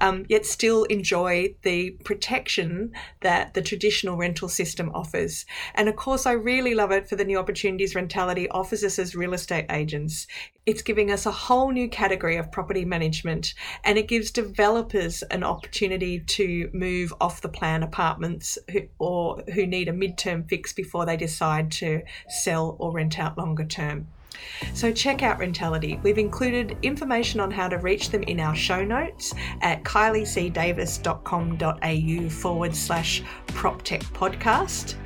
um, 0.00 0.24
yet 0.28 0.46
still 0.46 0.84
enjoy 0.84 1.54
the 1.62 1.90
protection 2.04 2.92
that 3.20 3.52
the 3.52 3.60
traditional 3.60 4.16
rental 4.16 4.48
system 4.48 4.90
offers. 4.94 5.44
And 5.74 5.88
of 5.88 5.96
course, 5.96 6.24
I 6.24 6.32
really 6.32 6.74
love 6.74 6.90
it 6.90 7.08
for 7.08 7.16
the 7.16 7.24
new 7.24 7.38
opportunities 7.38 7.94
Rentality 7.94 8.48
offers 8.48 8.82
us 8.82 8.98
as 8.98 9.14
real 9.14 9.34
estate 9.34 9.66
agents. 9.70 10.26
It's 10.64 10.82
giving 10.82 11.10
us 11.10 11.26
a 11.26 11.30
whole 11.30 11.70
new 11.70 11.88
category 11.88 12.36
of 12.36 12.50
property 12.50 12.84
management 12.84 13.54
and 13.84 13.98
it 13.98 14.08
gives 14.08 14.30
developers 14.30 15.22
an 15.24 15.42
opportunity 15.42 16.20
to 16.20 16.70
move 16.72 17.12
off 17.20 17.42
the 17.42 17.48
plan 17.48 17.82
apartments 17.82 18.58
who, 18.70 18.80
or 18.98 19.42
who 19.54 19.66
need 19.66 19.88
a 19.88 19.92
midterm 19.92 20.48
fix 20.48 20.72
before 20.72 21.04
they 21.04 21.16
decide 21.16 21.70
to 21.72 22.02
sell 22.28 22.76
or 22.78 22.92
rent 22.92 23.18
out 23.18 23.36
longer 23.36 23.64
term. 23.64 24.06
So 24.74 24.92
check 24.92 25.22
out 25.22 25.38
Rentality. 25.38 25.98
We've 26.02 26.18
included 26.18 26.76
information 26.82 27.40
on 27.40 27.50
how 27.50 27.68
to 27.68 27.78
reach 27.78 28.10
them 28.10 28.22
in 28.24 28.40
our 28.40 28.54
show 28.54 28.84
notes 28.84 29.32
at 29.62 29.84
kyliecdavis.com.au 29.84 32.30
forward 32.30 32.74
slash 32.74 33.22
PropTech 33.48 34.02
podcast. 34.12 34.96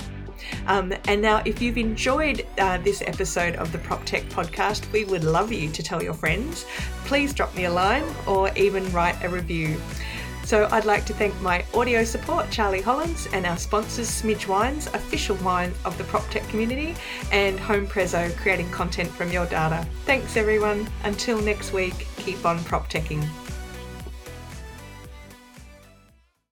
Um, 0.67 0.93
and 1.07 1.21
now, 1.21 1.41
if 1.45 1.61
you've 1.61 1.77
enjoyed 1.77 2.45
uh, 2.57 2.77
this 2.79 3.01
episode 3.05 3.55
of 3.55 3.71
the 3.71 3.77
PropTech 3.79 4.29
podcast, 4.29 4.91
we 4.91 5.05
would 5.05 5.23
love 5.23 5.51
you 5.51 5.71
to 5.71 5.83
tell 5.83 6.03
your 6.03 6.13
friends. 6.13 6.65
Please 7.05 7.33
drop 7.33 7.55
me 7.55 7.65
a 7.65 7.71
line 7.71 8.03
or 8.27 8.51
even 8.55 8.89
write 8.91 9.21
a 9.23 9.29
review. 9.29 9.79
So 10.53 10.67
I'd 10.69 10.85
like 10.85 11.03
to 11.07 11.15
thank 11.15 11.33
my 11.41 11.65
audio 11.73 12.03
support, 12.03 12.51
Charlie 12.51 12.79
Hollins, 12.79 13.27
and 13.33 13.47
our 13.47 13.57
sponsors, 13.57 14.07
Smidge 14.07 14.47
Wines, 14.47 14.85
official 14.85 15.35
wine 15.37 15.73
of 15.83 15.97
the 15.97 16.03
PropTech 16.03 16.47
community, 16.49 16.93
and 17.31 17.57
HomePrezo, 17.57 18.37
creating 18.37 18.69
content 18.69 19.09
from 19.09 19.31
your 19.31 19.47
data. 19.47 19.83
Thanks 20.05 20.37
everyone. 20.37 20.87
Until 21.05 21.41
next 21.41 21.73
week, 21.73 22.05
keep 22.17 22.45
on 22.45 22.63
prop 22.65 22.87
PropTeching. 22.87 23.42